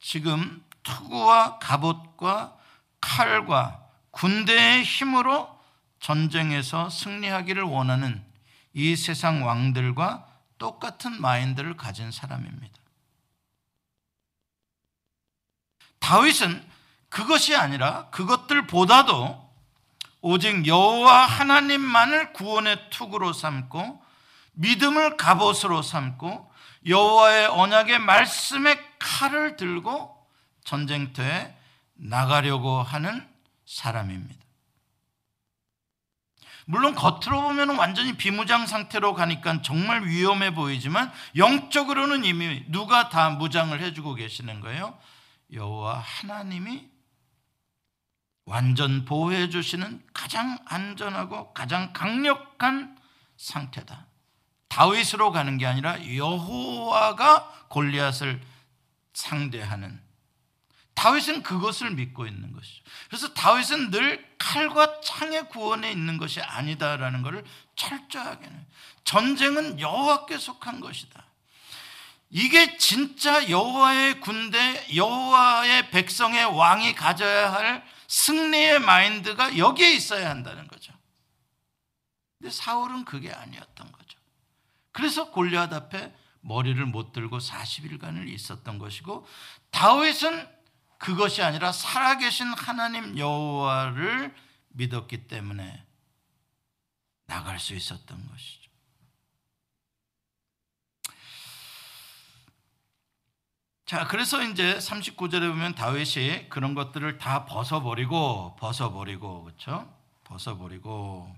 지금 0.00 0.64
투구와 0.82 1.58
갑옷과 1.58 2.56
칼과 3.00 3.84
군대의 4.12 4.82
힘으로 4.84 5.58
전쟁에서 6.00 6.88
승리하기를 6.90 7.62
원하는 7.62 8.24
이 8.72 8.96
세상 8.96 9.46
왕들과 9.46 10.26
똑같은 10.58 11.20
마인드를 11.20 11.76
가진 11.76 12.10
사람입니다. 12.10 12.79
다윗은 16.00 16.68
그것이 17.08 17.54
아니라 17.56 18.08
그것들보다도 18.10 19.50
오직 20.22 20.66
여호와 20.66 21.26
하나님만을 21.26 22.32
구원의 22.32 22.90
투구로 22.90 23.32
삼고 23.32 24.02
믿음을 24.52 25.16
갑옷으로 25.16 25.82
삼고 25.82 26.50
여호와의 26.86 27.46
언약의 27.46 27.98
말씀의 28.00 28.78
칼을 28.98 29.56
들고 29.56 30.16
전쟁터에 30.64 31.54
나가려고 31.94 32.82
하는 32.82 33.26
사람입니다. 33.66 34.40
물론 36.66 36.94
겉으로 36.94 37.42
보면 37.42 37.76
완전히 37.76 38.16
비무장 38.16 38.66
상태로 38.66 39.14
가니까 39.14 39.60
정말 39.62 40.04
위험해 40.04 40.54
보이지만 40.54 41.10
영적으로는 41.36 42.24
이미 42.24 42.64
누가 42.68 43.08
다 43.08 43.30
무장을 43.30 43.78
해주고 43.80 44.14
계시는 44.14 44.60
거예요? 44.60 44.96
여호와 45.52 45.98
하나님이 45.98 46.88
완전 48.44 49.04
보호해 49.04 49.48
주시는 49.48 50.04
가장 50.12 50.58
안전하고 50.64 51.52
가장 51.52 51.92
강력한 51.92 52.98
상태다. 53.36 54.06
다윗으로 54.68 55.32
가는 55.32 55.58
게 55.58 55.66
아니라 55.66 55.98
여호와가 56.14 57.66
골리앗을 57.68 58.40
상대하는 59.12 60.00
다윗은 60.94 61.42
그것을 61.42 61.92
믿고 61.92 62.26
있는 62.26 62.52
것이죠. 62.52 62.82
그래서 63.08 63.32
다윗은 63.32 63.90
늘 63.90 64.36
칼과 64.36 65.00
창의 65.00 65.48
구원에 65.48 65.90
있는 65.90 66.18
것이 66.18 66.42
아니다라는 66.42 67.22
것을 67.22 67.44
철저하게 67.74 68.50
전쟁은 69.04 69.80
여호와께 69.80 70.36
속한 70.36 70.80
것이다. 70.80 71.24
이게 72.30 72.76
진짜 72.76 73.48
여호와의 73.48 74.20
군대, 74.20 74.86
여호와의 74.94 75.90
백성의 75.90 76.44
왕이 76.56 76.94
가져야 76.94 77.52
할 77.52 77.84
승리의 78.06 78.78
마인드가 78.80 79.58
여기에 79.58 79.94
있어야 79.94 80.30
한다는 80.30 80.68
거죠. 80.68 80.92
근데 82.38 82.50
사울은 82.50 83.04
그게 83.04 83.32
아니었던 83.32 83.92
거죠. 83.92 84.18
그래서 84.92 85.30
골리앗 85.30 85.72
앞에 85.72 86.14
머리를 86.40 86.84
못 86.86 87.12
들고 87.12 87.38
40일간을 87.38 88.28
있었던 88.28 88.78
것이고 88.78 89.26
다윗은 89.70 90.48
그것이 90.98 91.42
아니라 91.42 91.72
살아계신 91.72 92.48
하나님 92.48 93.18
여호와를 93.18 94.34
믿었기 94.68 95.26
때문에 95.26 95.84
나갈 97.26 97.58
수 97.58 97.74
있었던 97.74 98.28
것이죠. 98.28 98.59
자, 103.90 104.06
그래서 104.06 104.40
이제 104.44 104.78
39절에 104.78 105.50
보면 105.50 105.74
다윗이 105.74 106.48
그런 106.48 106.74
것들을 106.76 107.18
다 107.18 107.44
벗어버리고 107.44 108.54
벗어버리고 108.54 109.42
그렇죠? 109.42 109.92
벗어버리고 110.22 111.34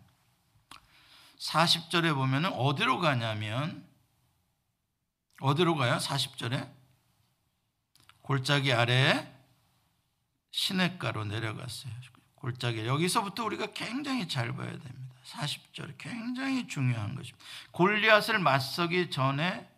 40절에 1.38 2.14
보면은 2.14 2.52
어디로 2.52 2.98
가냐면 2.98 3.88
어디로 5.40 5.76
가요? 5.76 5.96
40절에 5.96 6.70
골짜기 8.20 8.74
아래에 8.74 9.32
시냇가로 10.50 11.24
내려갔어요. 11.24 11.90
골짜기 12.34 12.84
여기서부터 12.84 13.44
우리가 13.44 13.68
굉장히 13.68 14.28
잘 14.28 14.54
봐야 14.54 14.72
됩니다. 14.72 15.14
40절 15.24 15.94
굉장히 15.96 16.68
중요한 16.68 17.14
것입니다. 17.14 17.42
골리앗을 17.70 18.40
맞서기 18.40 19.08
전에 19.08 19.71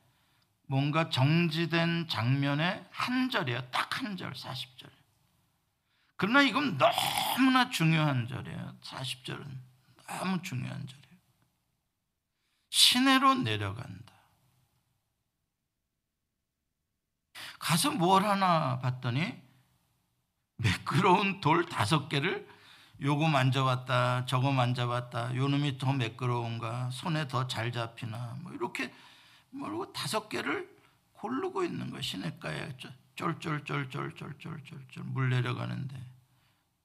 뭔가 0.66 1.11
정지된 1.11 2.09
장면의 2.09 2.85
한 2.90 3.31
절이에요. 3.31 3.70
딱 3.70 4.03
한 4.03 4.16
절, 4.16 4.33
40절. 4.33 4.90
그러나 6.16 6.42
이건 6.42 6.79
너무나 6.79 7.70
중요한 7.70 8.27
절이에요. 8.29 8.77
40절은 8.83 9.46
너무 10.09 10.42
중요한 10.42 10.87
절이에요. 10.87 11.05
시내로 12.70 13.35
내려간다. 13.35 14.12
가서 17.59 17.92
뭘 17.92 18.24
하나 18.24 18.79
봤더니 18.81 19.42
매끄러운 20.57 21.40
돌 21.40 21.66
다섯 21.66 22.09
개를 22.09 22.48
요거 23.00 23.29
만져봤다, 23.29 24.27
저거 24.27 24.53
만져봤다, 24.53 25.35
요 25.37 25.48
놈이 25.48 25.79
더 25.79 25.92
매끄러운가, 25.92 26.90
손에 26.90 27.27
더 27.27 27.46
잘 27.48 27.72
잡히나, 27.72 28.37
뭐 28.40 28.53
이렇게 28.53 28.92
뭐고 29.55 29.93
다섯 29.93 30.29
개를 30.29 30.69
고르고 31.12 31.64
있는 31.64 31.90
거예요. 31.90 32.03
시냇가에 32.03 32.77
쫄쫄쫄쫄쫄쫄쫄쫄 33.17 35.05
물 35.05 35.31
내려가는데 35.31 36.05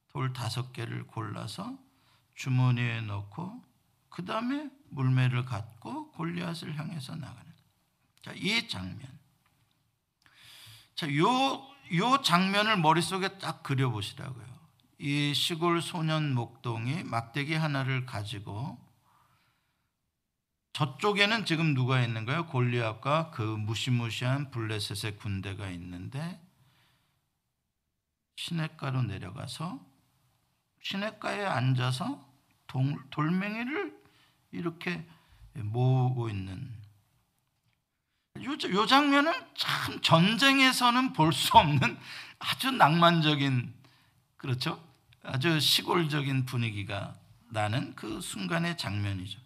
돌 0.09 0.33
다섯 0.33 0.71
개를 0.71 1.05
골라서 1.07 1.77
주머니에 2.35 3.01
넣고 3.01 3.63
그 4.09 4.25
다음에 4.25 4.69
물매를 4.89 5.45
갖고 5.45 6.11
골리앗을 6.11 6.77
향해서 6.77 7.15
나가는. 7.15 7.51
자, 8.23 8.33
이 8.35 8.67
장면. 8.67 9.07
자, 10.95 11.07
요, 11.15 11.27
요 11.93 12.21
장면을 12.21 12.77
머릿속에 12.77 13.37
딱 13.37 13.63
그려보시라고요. 13.63 14.47
이 14.99 15.33
시골 15.33 15.81
소년 15.81 16.33
목동이 16.33 17.03
막대기 17.03 17.53
하나를 17.53 18.05
가지고 18.05 18.77
저쪽에는 20.73 21.45
지금 21.45 21.73
누가 21.73 22.01
있는 22.01 22.25
거예요? 22.25 22.45
골리앗과 22.45 23.31
그 23.31 23.41
무시무시한 23.41 24.51
블레셋의 24.51 25.17
군대가 25.17 25.69
있는데 25.71 26.39
시냇가로 28.37 29.03
내려가서 29.03 29.79
시냇가에 30.81 31.45
앉아서 31.45 32.25
돌, 32.67 32.95
돌멩이를 33.09 33.99
이렇게 34.51 35.05
모으고 35.53 36.29
있는 36.29 36.71
요, 38.41 38.51
요 38.71 38.85
장면은 38.85 39.33
참 39.57 39.99
전쟁에서는 40.01 41.11
볼 41.13 41.33
수 41.33 41.57
없는 41.57 41.97
아주 42.39 42.71
낭만적인 42.71 43.73
그렇죠? 44.37 44.81
아주 45.23 45.59
시골적인 45.59 46.45
분위기가 46.45 47.17
나는 47.49 47.93
그 47.95 48.21
순간의 48.21 48.77
장면이죠. 48.77 49.41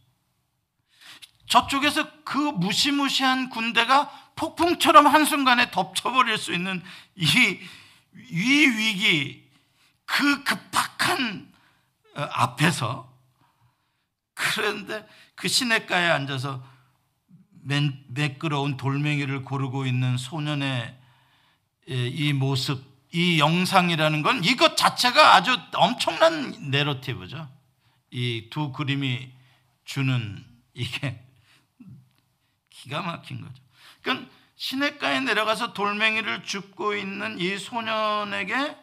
저쪽에서 1.47 2.23
그 2.23 2.37
무시무시한 2.37 3.49
군대가 3.49 4.09
폭풍처럼 4.35 5.07
한순간에 5.07 5.71
덮쳐버릴 5.71 6.37
수 6.37 6.53
있는 6.53 6.81
이, 7.15 7.25
이 8.31 8.67
위기, 8.67 9.49
그 10.05 10.43
급박한 10.43 11.51
어, 12.15 12.21
앞에서 12.31 13.11
그런데 14.33 15.07
그 15.35 15.47
시냇가에 15.47 16.09
앉아서 16.09 16.63
매끄러운 18.07 18.77
돌멩이를 18.77 19.43
고르고 19.43 19.85
있는 19.85 20.17
소년의 20.17 20.97
이 21.87 22.33
모습, 22.33 22.83
이 23.13 23.39
영상이라는 23.39 24.21
건 24.21 24.43
이것 24.43 24.75
자체가 24.75 25.35
아주 25.35 25.57
엄청난 25.75 26.69
내러티브죠. 26.71 27.49
이 28.11 28.49
두 28.51 28.71
그림이 28.71 29.31
주는 29.85 30.45
이게 30.73 31.19
기가 32.83 33.01
막힌 33.01 33.41
거죠. 33.41 33.63
그러니까 34.01 34.29
시냇가에 34.55 35.21
내려가서 35.21 35.73
돌멩이를 35.73 36.43
줍고 36.43 36.95
있는 36.95 37.39
이 37.39 37.57
소년에게 37.57 38.77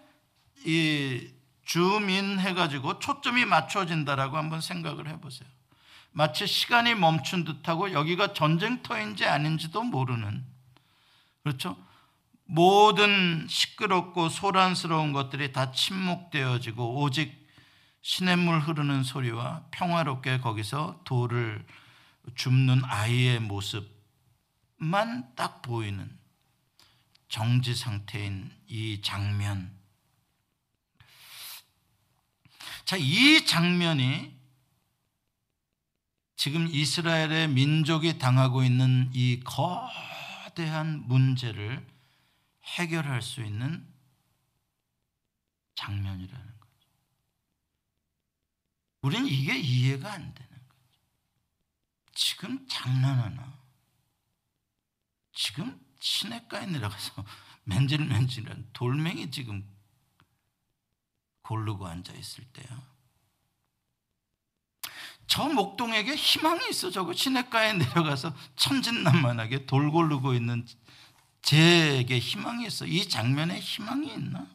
이 0.64 1.30
주민 1.64 2.40
해가지고 2.40 2.98
초점이 2.98 3.44
맞춰진다라고 3.44 4.36
한번 4.36 4.61
생각을 4.61 5.07
해보세요. 5.09 5.48
마치 6.12 6.46
시간이 6.46 6.94
멈춘 6.94 7.44
듯하고 7.44 7.92
여기가 7.92 8.32
전쟁터인지 8.32 9.26
아닌지도 9.26 9.82
모르는 9.82 10.44
그렇죠? 11.42 11.76
모든 12.44 13.46
시끄럽고 13.48 14.28
소란스러운 14.28 15.12
것들이 15.12 15.53
다 15.53 15.70
침묵되어지고 15.70 17.01
오직 17.01 17.38
시냇물 18.03 18.61
흐르는 18.61 19.05
소리와 19.05 19.66
평화롭게 19.70 20.40
거기서 20.40 21.03
돌을 21.05 21.64
줍는 22.35 22.85
아이의 22.85 23.41
모습만 23.41 25.35
딱 25.35 25.62
보이는 25.62 26.18
정지 27.28 27.74
상태인 27.74 28.51
이 28.66 29.01
장면. 29.03 29.78
자, 32.85 32.97
이 32.97 33.47
장면이 33.47 34.37
지금 36.35 36.66
이스라엘의 36.66 37.49
민족이 37.49 38.18
당하고 38.18 38.64
있는 38.64 39.11
이 39.12 39.41
거대한 39.45 41.07
문제를 41.07 41.87
해결할 42.64 43.22
수 43.22 43.43
있는 43.43 43.87
장면이라는 45.74 46.47
거죠. 46.61 46.89
우리는 49.03 49.26
이게 49.26 49.59
이해가 49.59 50.12
안 50.12 50.35
거죠. 50.35 50.49
지금 52.20 52.66
장난하나? 52.68 53.50
지금 55.32 55.80
시냇가에 56.00 56.66
내려가서 56.66 57.24
맨질맨질한 57.64 58.68
돌멩이 58.74 59.30
지금 59.30 59.66
고르고 61.40 61.86
앉아 61.86 62.12
있을 62.12 62.44
때야. 62.52 62.82
저 65.26 65.48
목동에게 65.48 66.14
희망이 66.14 66.68
있어. 66.68 66.90
저거 66.90 67.14
시냇가에 67.14 67.72
내려가서 67.72 68.36
천진난만하게 68.54 69.64
돌 69.64 69.90
고르고 69.90 70.34
있는 70.34 70.66
제게 71.40 72.18
희망이 72.18 72.66
있어. 72.66 72.84
이 72.84 73.08
장면에 73.08 73.58
희망이 73.58 74.12
있나? 74.12 74.46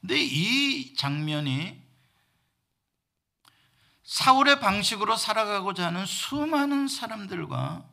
근데 0.00 0.20
이 0.20 0.96
장면이 0.96 1.83
사울의 4.04 4.60
방식으로 4.60 5.16
살아가고자 5.16 5.86
하는 5.86 6.04
수많은 6.06 6.88
사람들과 6.88 7.88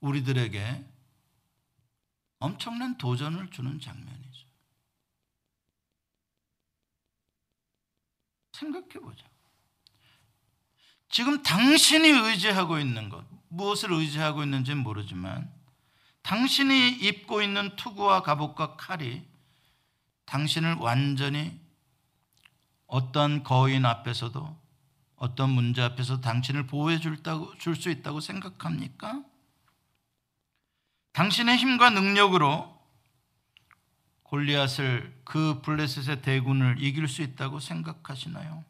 우리들에게 0.00 0.84
엄청난 2.38 2.96
도전을 2.96 3.50
주는 3.50 3.78
장면이죠. 3.78 4.46
생각해 8.52 8.88
보자. 8.88 9.24
지금 11.10 11.42
당신이 11.42 12.08
의지하고 12.08 12.78
있는 12.78 13.10
것, 13.10 13.24
무엇을 13.48 13.92
의지하고 13.92 14.42
있는지는 14.42 14.82
모르지만 14.82 15.52
당신이 16.22 16.92
입고 16.92 17.42
있는 17.42 17.76
투구와 17.76 18.22
갑옷과 18.22 18.76
칼이 18.76 19.22
당신을 20.24 20.74
완전히 20.74 21.58
어떤 22.86 23.42
거인 23.42 23.84
앞에서도 23.84 24.59
어떤 25.20 25.50
문제 25.50 25.82
앞에서 25.82 26.22
당신을 26.22 26.66
보호해 26.66 26.98
줄 26.98 27.76
수 27.76 27.90
있다고 27.90 28.20
생각합니까? 28.20 29.22
당신의 31.12 31.58
힘과 31.58 31.90
능력으로 31.90 32.80
골리앗을 34.22 35.20
그 35.24 35.60
블레셋의 35.60 36.22
대군을 36.22 36.76
이길 36.80 37.06
수 37.06 37.20
있다고 37.20 37.60
생각하시나요? 37.60 38.64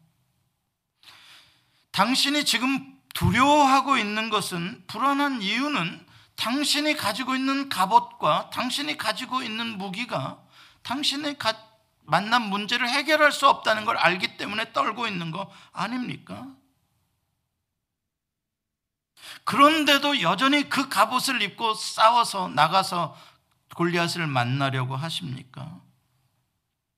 당신이 1.91 2.43
지금 2.43 2.99
두려워하고 3.13 3.95
있는 3.97 4.29
것은 4.29 4.83
불안한 4.87 5.41
이유는 5.41 6.05
당신이 6.35 6.97
가지고 6.97 7.35
있는 7.35 7.69
갑옷과 7.69 8.49
당신이 8.49 8.97
가지고 8.97 9.41
있는 9.41 9.77
무기가 9.77 10.41
당신의 10.83 11.37
만난 12.11 12.41
문제를 12.49 12.89
해결할 12.89 13.31
수 13.31 13.47
없다는 13.47 13.85
걸 13.85 13.95
알기 13.95 14.35
때문에 14.35 14.73
떨고 14.73 15.07
있는 15.07 15.31
거 15.31 15.49
아닙니까? 15.71 16.45
그런데도 19.45 20.19
여전히 20.19 20.67
그 20.67 20.89
갑옷을 20.89 21.41
입고 21.41 21.73
싸워서 21.73 22.49
나가서 22.49 23.17
골리앗을 23.75 24.27
만나려고 24.27 24.97
하십니까? 24.97 25.79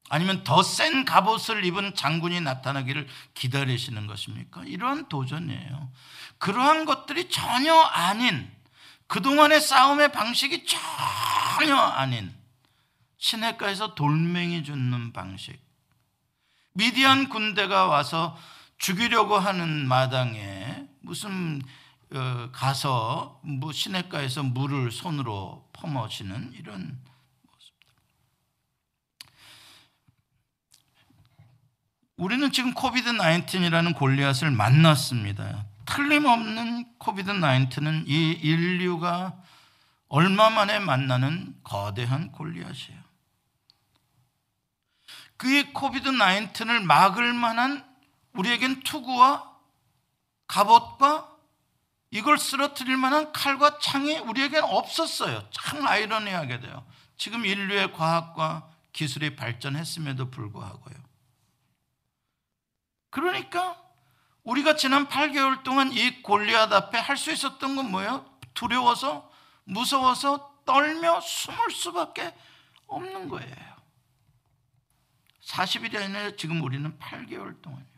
아니면 0.09 0.43
더 0.43 0.64
센 0.64 1.05
갑옷을 1.05 1.64
입은 1.64 1.93
장군이 1.93 2.41
나타나기를 2.41 3.07
기다리시는 3.36 4.07
것입니까? 4.07 4.64
이러한 4.66 5.09
도전이에요. 5.09 5.91
그러한 6.39 6.86
것들이 6.86 7.30
전혀 7.30 7.72
아닌 7.76 8.51
그동안의 9.05 9.61
싸움의 9.61 10.11
방식이 10.11 10.66
전혀 10.66 11.78
아닌 11.78 12.34
시내가에서 13.24 13.95
돌멩이 13.95 14.65
줍는 14.65 15.13
방식. 15.13 15.57
미디안 16.74 17.30
군대가 17.30 17.88
와서 17.88 18.38
죽이려고 18.78 19.38
하는 19.39 19.88
마당에 19.88 20.86
무슨 20.99 21.61
어, 22.11 22.49
가서 22.51 23.39
뭐 23.43 23.71
시내가에서 23.71 24.43
물을 24.43 24.91
손으로 24.91 25.69
퍼머시는 25.71 26.51
이런 26.53 26.99
모습들. 27.43 27.88
우리는 32.17 32.51
지금 32.51 32.74
COVID 32.74 33.09
19이라는 33.09 33.95
골리앗을 33.95 34.51
만났습니다. 34.51 35.65
틀림없는 35.86 36.97
COVID 36.97 37.32
19은 37.32 38.03
이 38.05 38.32
인류가 38.32 39.41
얼마 40.09 40.49
만에 40.49 40.80
만나는 40.80 41.55
거대한 41.63 42.30
골리앗이에요. 42.34 43.03
그의 45.43 45.73
COVID 45.74 46.09
19을 46.09 46.83
막을 46.85 47.33
만한 47.33 47.85
우리에겐 48.31 48.79
투구와 48.83 49.51
갑옷과 50.47 51.29
이걸 52.11 52.37
쓰러뜨릴 52.37 52.95
만한 52.95 53.33
칼과 53.33 53.77
창이 53.79 54.19
우리에겐 54.19 54.63
없었어요. 54.63 55.49
참 55.51 55.85
아이러니하게 55.85 56.61
돼요. 56.61 56.85
지금 57.17 57.45
인류의 57.45 57.91
과학과 57.91 58.69
기술이 58.93 59.35
발전했음에도 59.35 60.31
불구하고요. 60.31 60.95
그러니까 63.09 63.77
우리가 64.43 64.77
지난 64.77 65.09
8개월 65.09 65.63
동안 65.63 65.91
이 65.91 66.21
골리앗 66.21 66.71
앞에 66.71 66.97
할 66.99 67.17
수 67.17 67.33
있었던 67.33 67.75
건 67.75 67.91
뭐예요? 67.91 68.25
두려워서 68.53 69.29
무서워서 69.65 70.53
떨며 70.65 71.19
숨을 71.19 71.71
수밖에 71.71 72.33
없는 72.87 73.27
거예요. 73.27 73.72
40일이 75.54 75.95
아니라 75.97 76.36
지금 76.36 76.62
우리는 76.62 76.97
8개월 76.97 77.62
동안이요. 77.62 77.93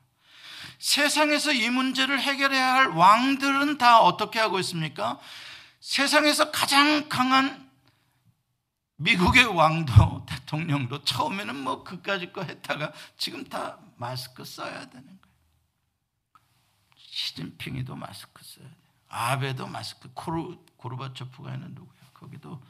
세상에서 0.77 1.53
이 1.53 1.69
문제를 1.69 2.21
해결해야 2.21 2.73
할 2.73 2.87
왕들은 2.87 3.77
다 3.77 4.01
어떻게 4.01 4.39
하고 4.39 4.59
있습니까? 4.59 5.19
세상에서 5.79 6.51
가장 6.51 7.07
강한 7.07 7.69
미국의 8.97 9.45
왕도 9.45 10.25
대통령도 10.27 11.03
처음에는 11.03 11.55
뭐 11.55 11.83
그까짓 11.83 12.33
거 12.33 12.43
했다가 12.43 12.91
지금 13.17 13.45
다 13.45 13.79
마스크 13.95 14.43
써야 14.43 14.89
되는 14.89 15.05
거예요. 15.05 15.35
시진핑이도 16.97 17.95
마스크 17.95 18.43
써야 18.43 18.67
돼. 18.67 18.75
아베도 19.07 19.67
마스크. 19.67 20.09
코르, 20.13 20.57
고르바초프가 20.75 21.53
있는 21.53 21.73
누구야? 21.73 22.01
거기도 22.13 22.61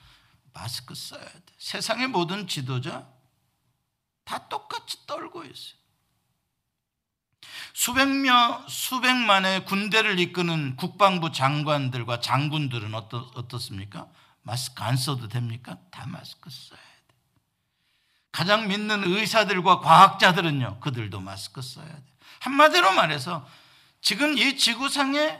마스크 0.54 0.94
써야 0.94 1.26
돼. 1.26 1.42
세상의 1.58 2.08
모든 2.08 2.48
지도자 2.48 3.15
다 4.26 4.48
똑같이 4.50 5.06
떨고 5.08 5.44
있어요. 5.44 5.86
수백명, 7.74 8.66
수백만의 8.68 9.66
군대를 9.66 10.20
이끄는 10.20 10.76
국방부 10.76 11.32
장관들과 11.32 12.20
장군들은 12.20 12.94
어떻, 12.96 13.38
어떻습니까? 13.38 14.08
마스크 14.42 14.84
안 14.84 14.98
써도 14.98 15.28
됩니까? 15.28 15.78
다 15.92 16.06
마스크 16.08 16.50
써야 16.50 16.80
돼. 16.80 17.16
가장 18.32 18.68
믿는 18.68 19.04
의사들과 19.06 19.80
과학자들은요, 19.80 20.80
그들도 20.80 21.20
마스크 21.20 21.62
써야 21.62 21.88
돼. 21.88 22.04
한마디로 22.40 22.92
말해서 22.94 23.48
지금 24.02 24.38
이 24.38 24.58
지구상에 24.58 25.40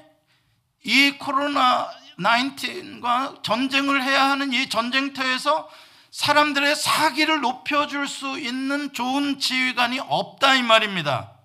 이 0.84 1.12
코로나 1.18 1.90
19과 2.18 3.44
전쟁을 3.44 4.04
해야 4.04 4.30
하는 4.30 4.54
이 4.54 4.70
전쟁터에서 4.70 5.70
사람들의 6.16 6.78
사기를 6.78 7.42
높여줄 7.42 8.08
수 8.08 8.40
있는 8.40 8.94
좋은 8.94 9.38
지휘관이 9.38 10.00
없다 10.00 10.56
이 10.56 10.64
말입니다. 10.64 11.38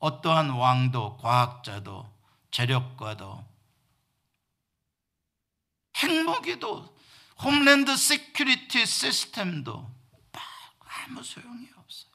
어떠한 0.00 0.50
왕도 0.50 1.18
과학자도 1.18 2.12
재력가도 2.50 3.46
핵무기도 5.98 6.98
Homeland 7.40 7.96
Security 7.96 8.84
시스템도 8.84 9.94
아무 10.80 11.22
소용이 11.22 11.68
없어요. 11.76 12.10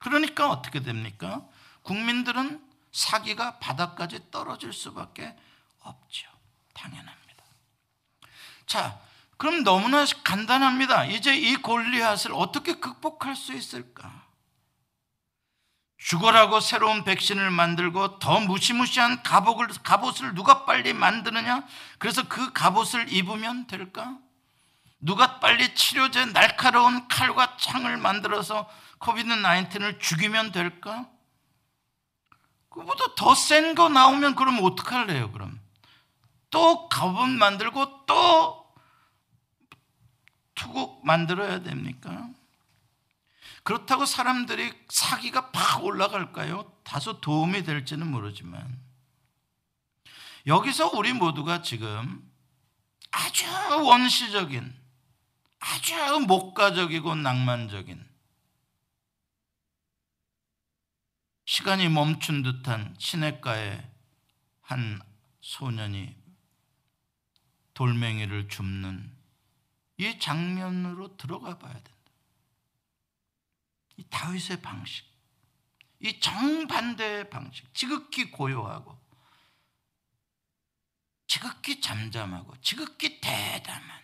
그러니까 0.00 0.50
어떻게 0.50 0.80
됩니까? 0.80 1.46
국민들은 1.82 2.68
사기가 2.90 3.60
바닥까지 3.60 4.32
떨어질 4.32 4.72
수밖에 4.72 5.36
없죠. 5.82 6.28
당연합니다. 6.74 7.44
자, 8.66 9.00
그럼 9.42 9.64
너무나 9.64 10.04
간단합니다. 10.22 11.06
이제 11.06 11.34
이 11.34 11.56
골리앗을 11.56 12.30
어떻게 12.32 12.74
극복할 12.74 13.34
수 13.34 13.52
있을까? 13.52 14.22
죽어라고 15.98 16.60
새로운 16.60 17.02
백신을 17.02 17.50
만들고 17.50 18.20
더 18.20 18.38
무시무시한 18.38 19.20
갑옷을, 19.24 19.82
갑옷을 19.82 20.34
누가 20.36 20.64
빨리 20.64 20.92
만드느냐? 20.92 21.64
그래서 21.98 22.22
그 22.28 22.52
갑옷을 22.52 23.12
입으면 23.12 23.66
될까? 23.66 24.16
누가 25.00 25.40
빨리 25.40 25.74
치료제 25.74 26.24
날카로운 26.26 27.08
칼과 27.08 27.56
창을 27.56 27.96
만들어서 27.96 28.70
코비드 28.98 29.28
19을 29.28 29.98
죽이면 29.98 30.52
될까? 30.52 31.08
그보다 32.70 33.16
더 33.16 33.34
센 33.34 33.74
거 33.74 33.88
나오면 33.88 34.36
그럼 34.36 34.60
어떡할래요, 34.62 35.32
그럼? 35.32 35.60
또 36.50 36.88
갑옷 36.88 37.28
만들고 37.28 38.06
또 38.06 38.61
투국 40.62 41.04
만들어야 41.04 41.60
됩니까? 41.62 42.30
그렇다고 43.64 44.06
사람들이 44.06 44.72
사기가 44.88 45.50
팍 45.50 45.84
올라갈까요? 45.84 46.72
다소 46.84 47.20
도움이 47.20 47.64
될지는 47.64 48.06
모르지만 48.08 48.80
여기서 50.46 50.90
우리 50.96 51.12
모두가 51.12 51.62
지금 51.62 52.30
아주 53.10 53.44
원시적인 53.84 54.72
아주 55.58 56.20
목가적이고 56.26 57.16
낭만적인 57.16 58.08
시간이 61.44 61.88
멈춘 61.88 62.42
듯한 62.42 62.94
시냇가에 62.98 63.90
한 64.60 65.00
소년이 65.40 66.16
돌멩이를 67.74 68.48
줍는 68.48 69.21
이 70.02 70.18
장면으로 70.18 71.16
들어가 71.16 71.58
봐야 71.58 71.72
된다. 71.72 71.90
이 73.96 74.04
다윗의 74.10 74.60
방식, 74.60 75.06
이 76.00 76.18
정반대의 76.18 77.30
방식, 77.30 77.72
지극히 77.72 78.30
고요하고, 78.30 78.98
지극히 81.28 81.80
잠잠하고, 81.80 82.60
지극히 82.60 83.20
대담한, 83.20 84.02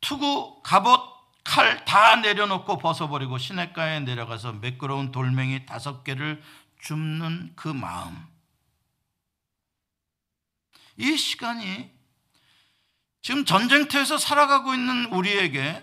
투구, 0.00 0.62
갑옷, 0.62 1.14
칼 1.44 1.84
다 1.84 2.16
내려놓고 2.16 2.78
벗어버리고 2.78 3.36
시냇가에 3.36 4.00
내려가서 4.00 4.54
매끄러운 4.54 5.12
돌멩이 5.12 5.66
다섯 5.66 6.02
개를 6.02 6.42
줍는 6.80 7.52
그 7.54 7.68
마음. 7.68 8.26
이 10.96 11.16
시간이 11.16 11.92
지금 13.24 13.46
전쟁터에서 13.46 14.18
살아가고 14.18 14.74
있는 14.74 15.06
우리에게 15.06 15.82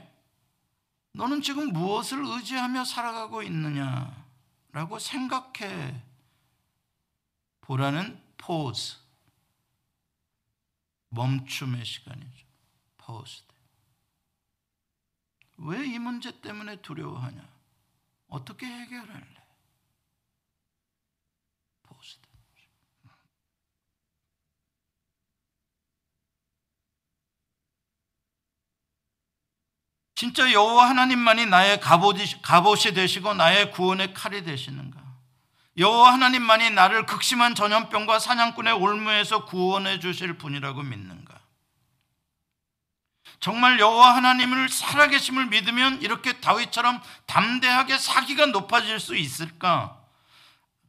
너는 1.13 1.41
지금 1.41 1.73
무엇을 1.73 2.23
의지하며 2.23 2.85
살아가고 2.85 3.41
있느냐라고 3.41 4.99
생각해 4.99 6.03
보라는 7.61 8.21
포즈. 8.37 8.95
멈춤의 11.09 11.83
시간이죠. 11.83 12.45
포즈. 12.97 13.41
왜이 15.57 15.97
문제 15.97 16.39
때문에 16.41 16.79
두려워하냐? 16.83 17.43
어떻게 18.27 18.67
해결할래? 18.67 19.43
포즈. 21.81 22.21
진짜 30.21 30.51
여호와 30.51 30.87
하나님만이 30.87 31.47
나의 31.47 31.79
갑옷이, 31.79 32.93
되시고 32.93 33.33
나의 33.33 33.71
구원의 33.71 34.13
칼이 34.13 34.43
되시는가? 34.43 35.01
여호와 35.79 36.13
하나님만이 36.13 36.69
나를 36.69 37.07
극심한 37.07 37.55
전염병과 37.55 38.19
사냥꾼의 38.19 38.73
올무에서 38.73 39.45
구원해 39.45 39.97
주실 39.97 40.37
분이라고 40.37 40.83
믿는가? 40.83 41.39
정말 43.39 43.79
여호와 43.79 44.15
하나님을 44.17 44.69
살아계심을 44.69 45.47
믿으면 45.47 46.03
이렇게 46.03 46.33
다윗처럼 46.33 47.01
담대하게 47.25 47.97
사기가 47.97 48.45
높아질 48.45 48.99
수 48.99 49.15
있을까? 49.15 49.97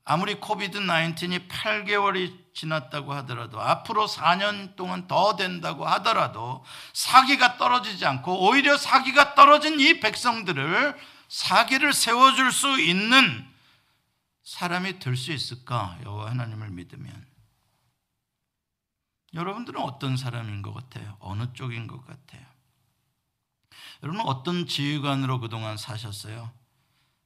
아무리 0.05 0.35
코비드 0.35 0.77
19이 0.77 1.49
8개월이 1.49 2.42
지났다고 2.55 3.13
하더라도 3.15 3.61
앞으로 3.61 4.07
4년 4.07 4.77
동안 4.77 5.09
더 5.09 5.37
된다고 5.37 5.87
하더라도 5.87 6.65
사기가 6.93 7.57
떨어지지 7.57 8.05
않고 8.05 8.47
오히려 8.49 8.77
사기가 8.77 9.35
떨어진 9.35 9.81
이 9.81 10.01
백성들을 10.01 10.97
사기를 11.29 11.93
세워줄 11.93 12.53
수 12.53 12.79
있는 12.81 13.51
사람이 14.45 14.99
될 14.99 15.17
수 15.17 15.33
있을까? 15.33 15.99
여호와 16.05 16.31
하나님을 16.31 16.71
믿으면 16.71 17.27
여러분들은 19.35 19.81
어떤 19.81 20.17
사람인 20.19 20.61
것 20.61 20.75
같아요? 20.75 21.17
어느 21.21 21.51
쪽인 21.55 21.87
것 21.87 22.05
같아요? 22.07 22.45
여러분은 24.03 24.27
어떤 24.27 24.67
지휘관으로 24.67 25.41
그동안 25.41 25.77
사셨어요? 25.79 26.51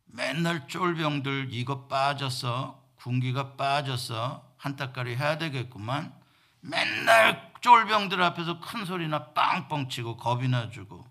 맨날 0.05 0.68
쫄병들 0.68 1.49
이거 1.51 1.89
빠져서 1.89 2.85
군기가 2.97 3.57
빠져서 3.57 4.55
한따까리 4.66 5.16
해야 5.16 5.38
되겠구만. 5.38 6.12
맨날 6.60 7.52
쫄병들 7.60 8.20
앞에서 8.22 8.60
큰 8.60 8.84
소리나 8.84 9.32
빵빵 9.32 9.88
치고 9.88 10.16
겁이나 10.16 10.70
주고 10.70 11.06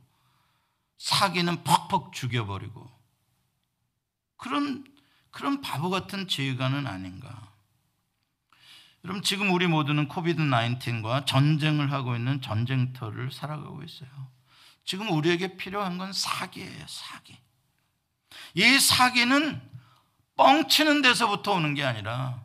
사기는 0.98 1.64
퍽퍽 1.64 2.14
죽여버리고 2.14 2.90
그런 4.38 4.86
그런 5.32 5.62
바보 5.62 5.90
같은 5.90 6.28
지휘관은 6.28 6.88
아닌가. 6.88 7.54
여러분 9.04 9.22
지금 9.22 9.52
우리 9.52 9.68
모두는 9.68 10.08
코비드 10.08 10.42
19과 10.42 11.26
전쟁을 11.26 11.92
하고 11.92 12.16
있는 12.16 12.42
전쟁터를 12.42 13.32
살아가고 13.32 13.84
있어요. 13.84 14.10
지금 14.84 15.12
우리에게 15.12 15.58
필요한 15.58 15.98
건 15.98 16.14
사기예요, 16.14 16.86
사기. 16.88 17.38
이 18.56 18.80
사기는 18.80 19.62
뻥치는 20.38 21.02
데서부터 21.02 21.54
오는 21.54 21.74
게 21.76 21.84
아니라 21.84 22.45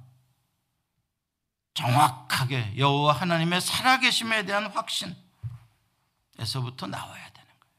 정확하게 1.74 2.74
여호와 2.76 3.14
하나님의 3.14 3.60
살아계심에 3.60 4.44
대한 4.44 4.66
확신에서부터 4.66 6.86
나와야 6.86 7.30
되는 7.30 7.48
거예요. 7.60 7.74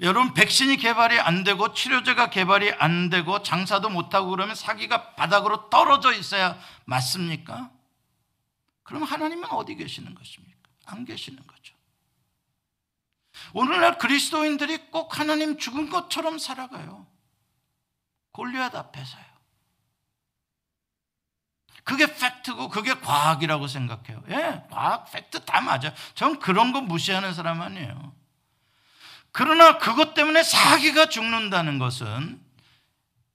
여러분 0.00 0.34
백신이 0.34 0.76
개발이 0.76 1.20
안 1.20 1.44
되고 1.44 1.72
치료제가 1.72 2.30
개발이 2.30 2.72
안 2.72 3.10
되고 3.10 3.42
장사도 3.42 3.90
못 3.90 4.14
하고 4.14 4.30
그러면 4.30 4.54
사기가 4.54 5.14
바닥으로 5.14 5.70
떨어져 5.70 6.12
있어야 6.12 6.58
맞습니까? 6.84 7.70
그럼 8.82 9.04
하나님은 9.04 9.50
어디 9.50 9.76
계시는 9.76 10.14
것입니까? 10.14 10.58
안 10.86 11.04
계시는 11.04 11.46
거죠. 11.46 11.74
오늘날 13.52 13.98
그리스도인들이 13.98 14.90
꼭 14.90 15.18
하나님 15.18 15.58
죽은 15.58 15.90
것처럼 15.90 16.38
살아가요. 16.38 17.06
골리앗 18.32 18.74
앞에서요. 18.74 19.29
그게 21.84 22.06
팩트고 22.06 22.68
그게 22.68 22.94
과학이라고 22.94 23.66
생각해요. 23.66 24.22
예, 24.30 24.62
과학, 24.70 25.10
팩트 25.10 25.44
다 25.44 25.60
맞아. 25.60 25.94
전 26.14 26.38
그런 26.38 26.72
거 26.72 26.80
무시하는 26.80 27.34
사람 27.34 27.60
아니에요. 27.62 28.12
그러나 29.32 29.78
그것 29.78 30.14
때문에 30.14 30.42
사기가 30.42 31.06
죽는다는 31.06 31.78
것은 31.78 32.40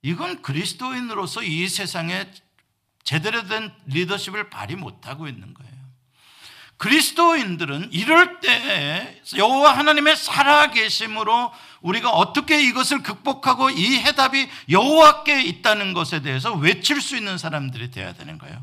이건 0.02 0.42
그리스도인으로서 0.42 1.42
이 1.42 1.68
세상에 1.68 2.30
제대로 3.02 3.46
된 3.46 3.72
리더십을 3.86 4.50
발휘 4.50 4.76
못하고 4.76 5.26
있는 5.28 5.54
거예요. 5.54 5.72
그리스도인들은 6.76 7.92
이럴 7.92 8.40
때 8.40 9.22
여호와 9.34 9.78
하나님의 9.78 10.16
살아계심으로 10.16 11.52
우리가 11.86 12.10
어떻게 12.10 12.60
이것을 12.62 13.02
극복하고 13.02 13.70
이 13.70 13.98
해답이 13.98 14.48
여호와께 14.70 15.42
있다는 15.42 15.94
것에 15.94 16.20
대해서 16.20 16.52
외칠 16.52 17.00
수 17.00 17.16
있는 17.16 17.38
사람들이 17.38 17.92
되어야 17.92 18.14
되는 18.14 18.38
거예요. 18.38 18.60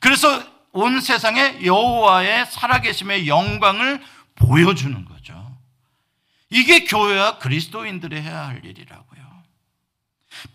그래서 0.00 0.42
온 0.72 1.00
세상에 1.00 1.64
여호와의 1.64 2.46
살아계심의 2.46 3.28
영광을 3.28 4.02
보여주는 4.34 5.04
거죠. 5.04 5.56
이게 6.50 6.84
교회와 6.84 7.38
그리스도인들이 7.38 8.20
해야 8.20 8.48
할 8.48 8.64
일이라고요. 8.64 9.16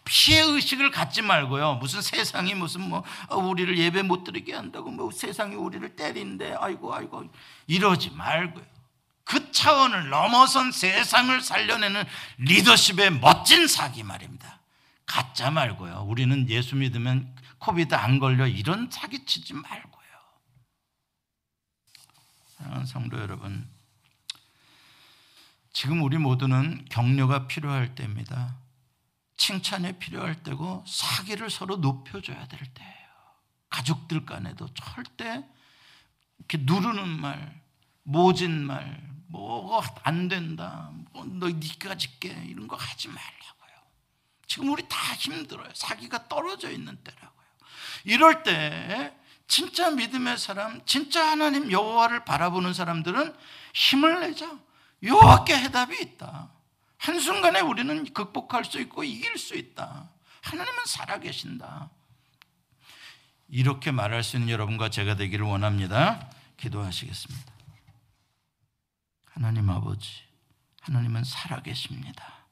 피해 0.03 0.41
의식을 0.41 0.91
갖지 0.91 1.21
말고요. 1.21 1.75
무슨 1.75 2.01
세상이 2.01 2.53
무슨 2.55 2.81
뭐 2.89 3.03
어, 3.29 3.37
우리를 3.37 3.77
예배 3.77 4.03
못 4.03 4.23
드리게 4.23 4.53
한다고 4.53 4.91
뭐 4.91 5.11
세상이 5.11 5.55
우리를 5.55 5.95
때린대. 5.95 6.55
아이고 6.59 6.93
아이고 6.93 7.23
이러지 7.67 8.11
말고요. 8.11 8.70
그 9.31 9.49
차원을 9.53 10.09
넘어선 10.09 10.73
세상을 10.73 11.39
살려내는 11.39 12.03
리더십의 12.39 13.11
멋진 13.21 13.65
사기 13.65 14.03
말입니다. 14.03 14.59
가짜 15.05 15.49
말고요. 15.49 16.03
우리는 16.05 16.49
예수 16.49 16.75
믿으면 16.75 17.33
코비드 17.57 17.95
안 17.95 18.19
걸려 18.19 18.45
이런 18.45 18.91
사기 18.91 19.25
치지 19.25 19.53
말고요. 19.53 20.01
사랑하는 22.57 22.85
성도 22.85 23.21
여러분, 23.21 23.69
지금 25.71 26.01
우리 26.03 26.17
모두는 26.17 26.83
격려가 26.89 27.47
필요할 27.47 27.95
때입니다. 27.95 28.57
칭찬이 29.37 29.93
필요할 29.93 30.43
때고 30.43 30.83
사기를 30.85 31.49
서로 31.49 31.77
높여줘야 31.77 32.49
될 32.49 32.59
때예요. 32.73 33.07
가족들 33.69 34.25
간에도 34.25 34.67
절대 34.73 35.41
이렇게 36.37 36.57
누르는 36.57 37.07
말, 37.07 37.61
모진 38.03 38.65
말, 38.65 39.10
뭐가 39.31 39.95
안 40.03 40.27
된다, 40.27 40.91
뭐너 41.11 41.47
니가 41.47 41.95
짓게 41.95 42.29
이런 42.47 42.67
거 42.67 42.75
하지 42.75 43.07
말라고요. 43.07 43.71
지금 44.47 44.69
우리 44.69 44.87
다 44.87 44.97
힘들어요. 45.15 45.69
사기가 45.73 46.27
떨어져 46.27 46.69
있는 46.69 46.97
때라고요. 46.97 47.47
이럴 48.03 48.43
때 48.43 49.15
진짜 49.47 49.89
믿음의 49.91 50.37
사람, 50.37 50.85
진짜 50.85 51.31
하나님 51.31 51.71
여호와를 51.71 52.25
바라보는 52.25 52.73
사람들은 52.73 53.35
힘을 53.73 54.21
내자. 54.21 54.49
여호와께 55.03 55.57
해답이 55.57 55.97
있다. 56.01 56.51
한순간에 56.97 57.61
우리는 57.61 58.13
극복할 58.13 58.63
수 58.63 58.79
있고 58.81 59.03
이길 59.03 59.37
수 59.37 59.55
있다. 59.55 60.09
하나님은 60.41 60.85
살아계신다. 60.85 61.89
이렇게 63.49 63.91
말할 63.91 64.23
수 64.23 64.37
있는 64.37 64.49
여러분과 64.49 64.89
제가 64.89 65.15
되기를 65.15 65.45
원합니다. 65.45 66.29
기도하시겠습니다. 66.57 67.50
하나님 69.33 69.69
아버지, 69.69 70.23
하나님은 70.81 71.23
살아계십니다. 71.23 72.45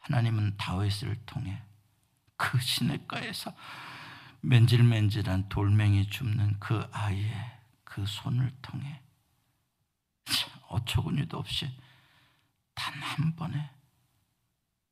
하나님은 0.00 0.56
다윗을 0.56 1.16
통해 1.26 1.62
그 2.36 2.58
시냇가에서 2.60 3.54
맨질맨질한 4.40 5.48
돌멩이 5.48 6.08
줍는 6.08 6.58
그 6.58 6.88
아이의 6.92 7.60
그 7.84 8.04
손을 8.06 8.50
통해 8.62 9.00
어처구니도 10.68 11.38
없이 11.38 11.70
단 12.74 13.02
한 13.02 13.36
번에 13.36 13.70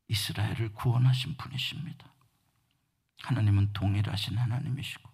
이스라엘을 0.07 0.73
구원하신 0.73 1.35
분이십니다. 1.37 2.05
하나님은 3.23 3.73
동일하신 3.73 4.37
하나님이시고 4.37 5.09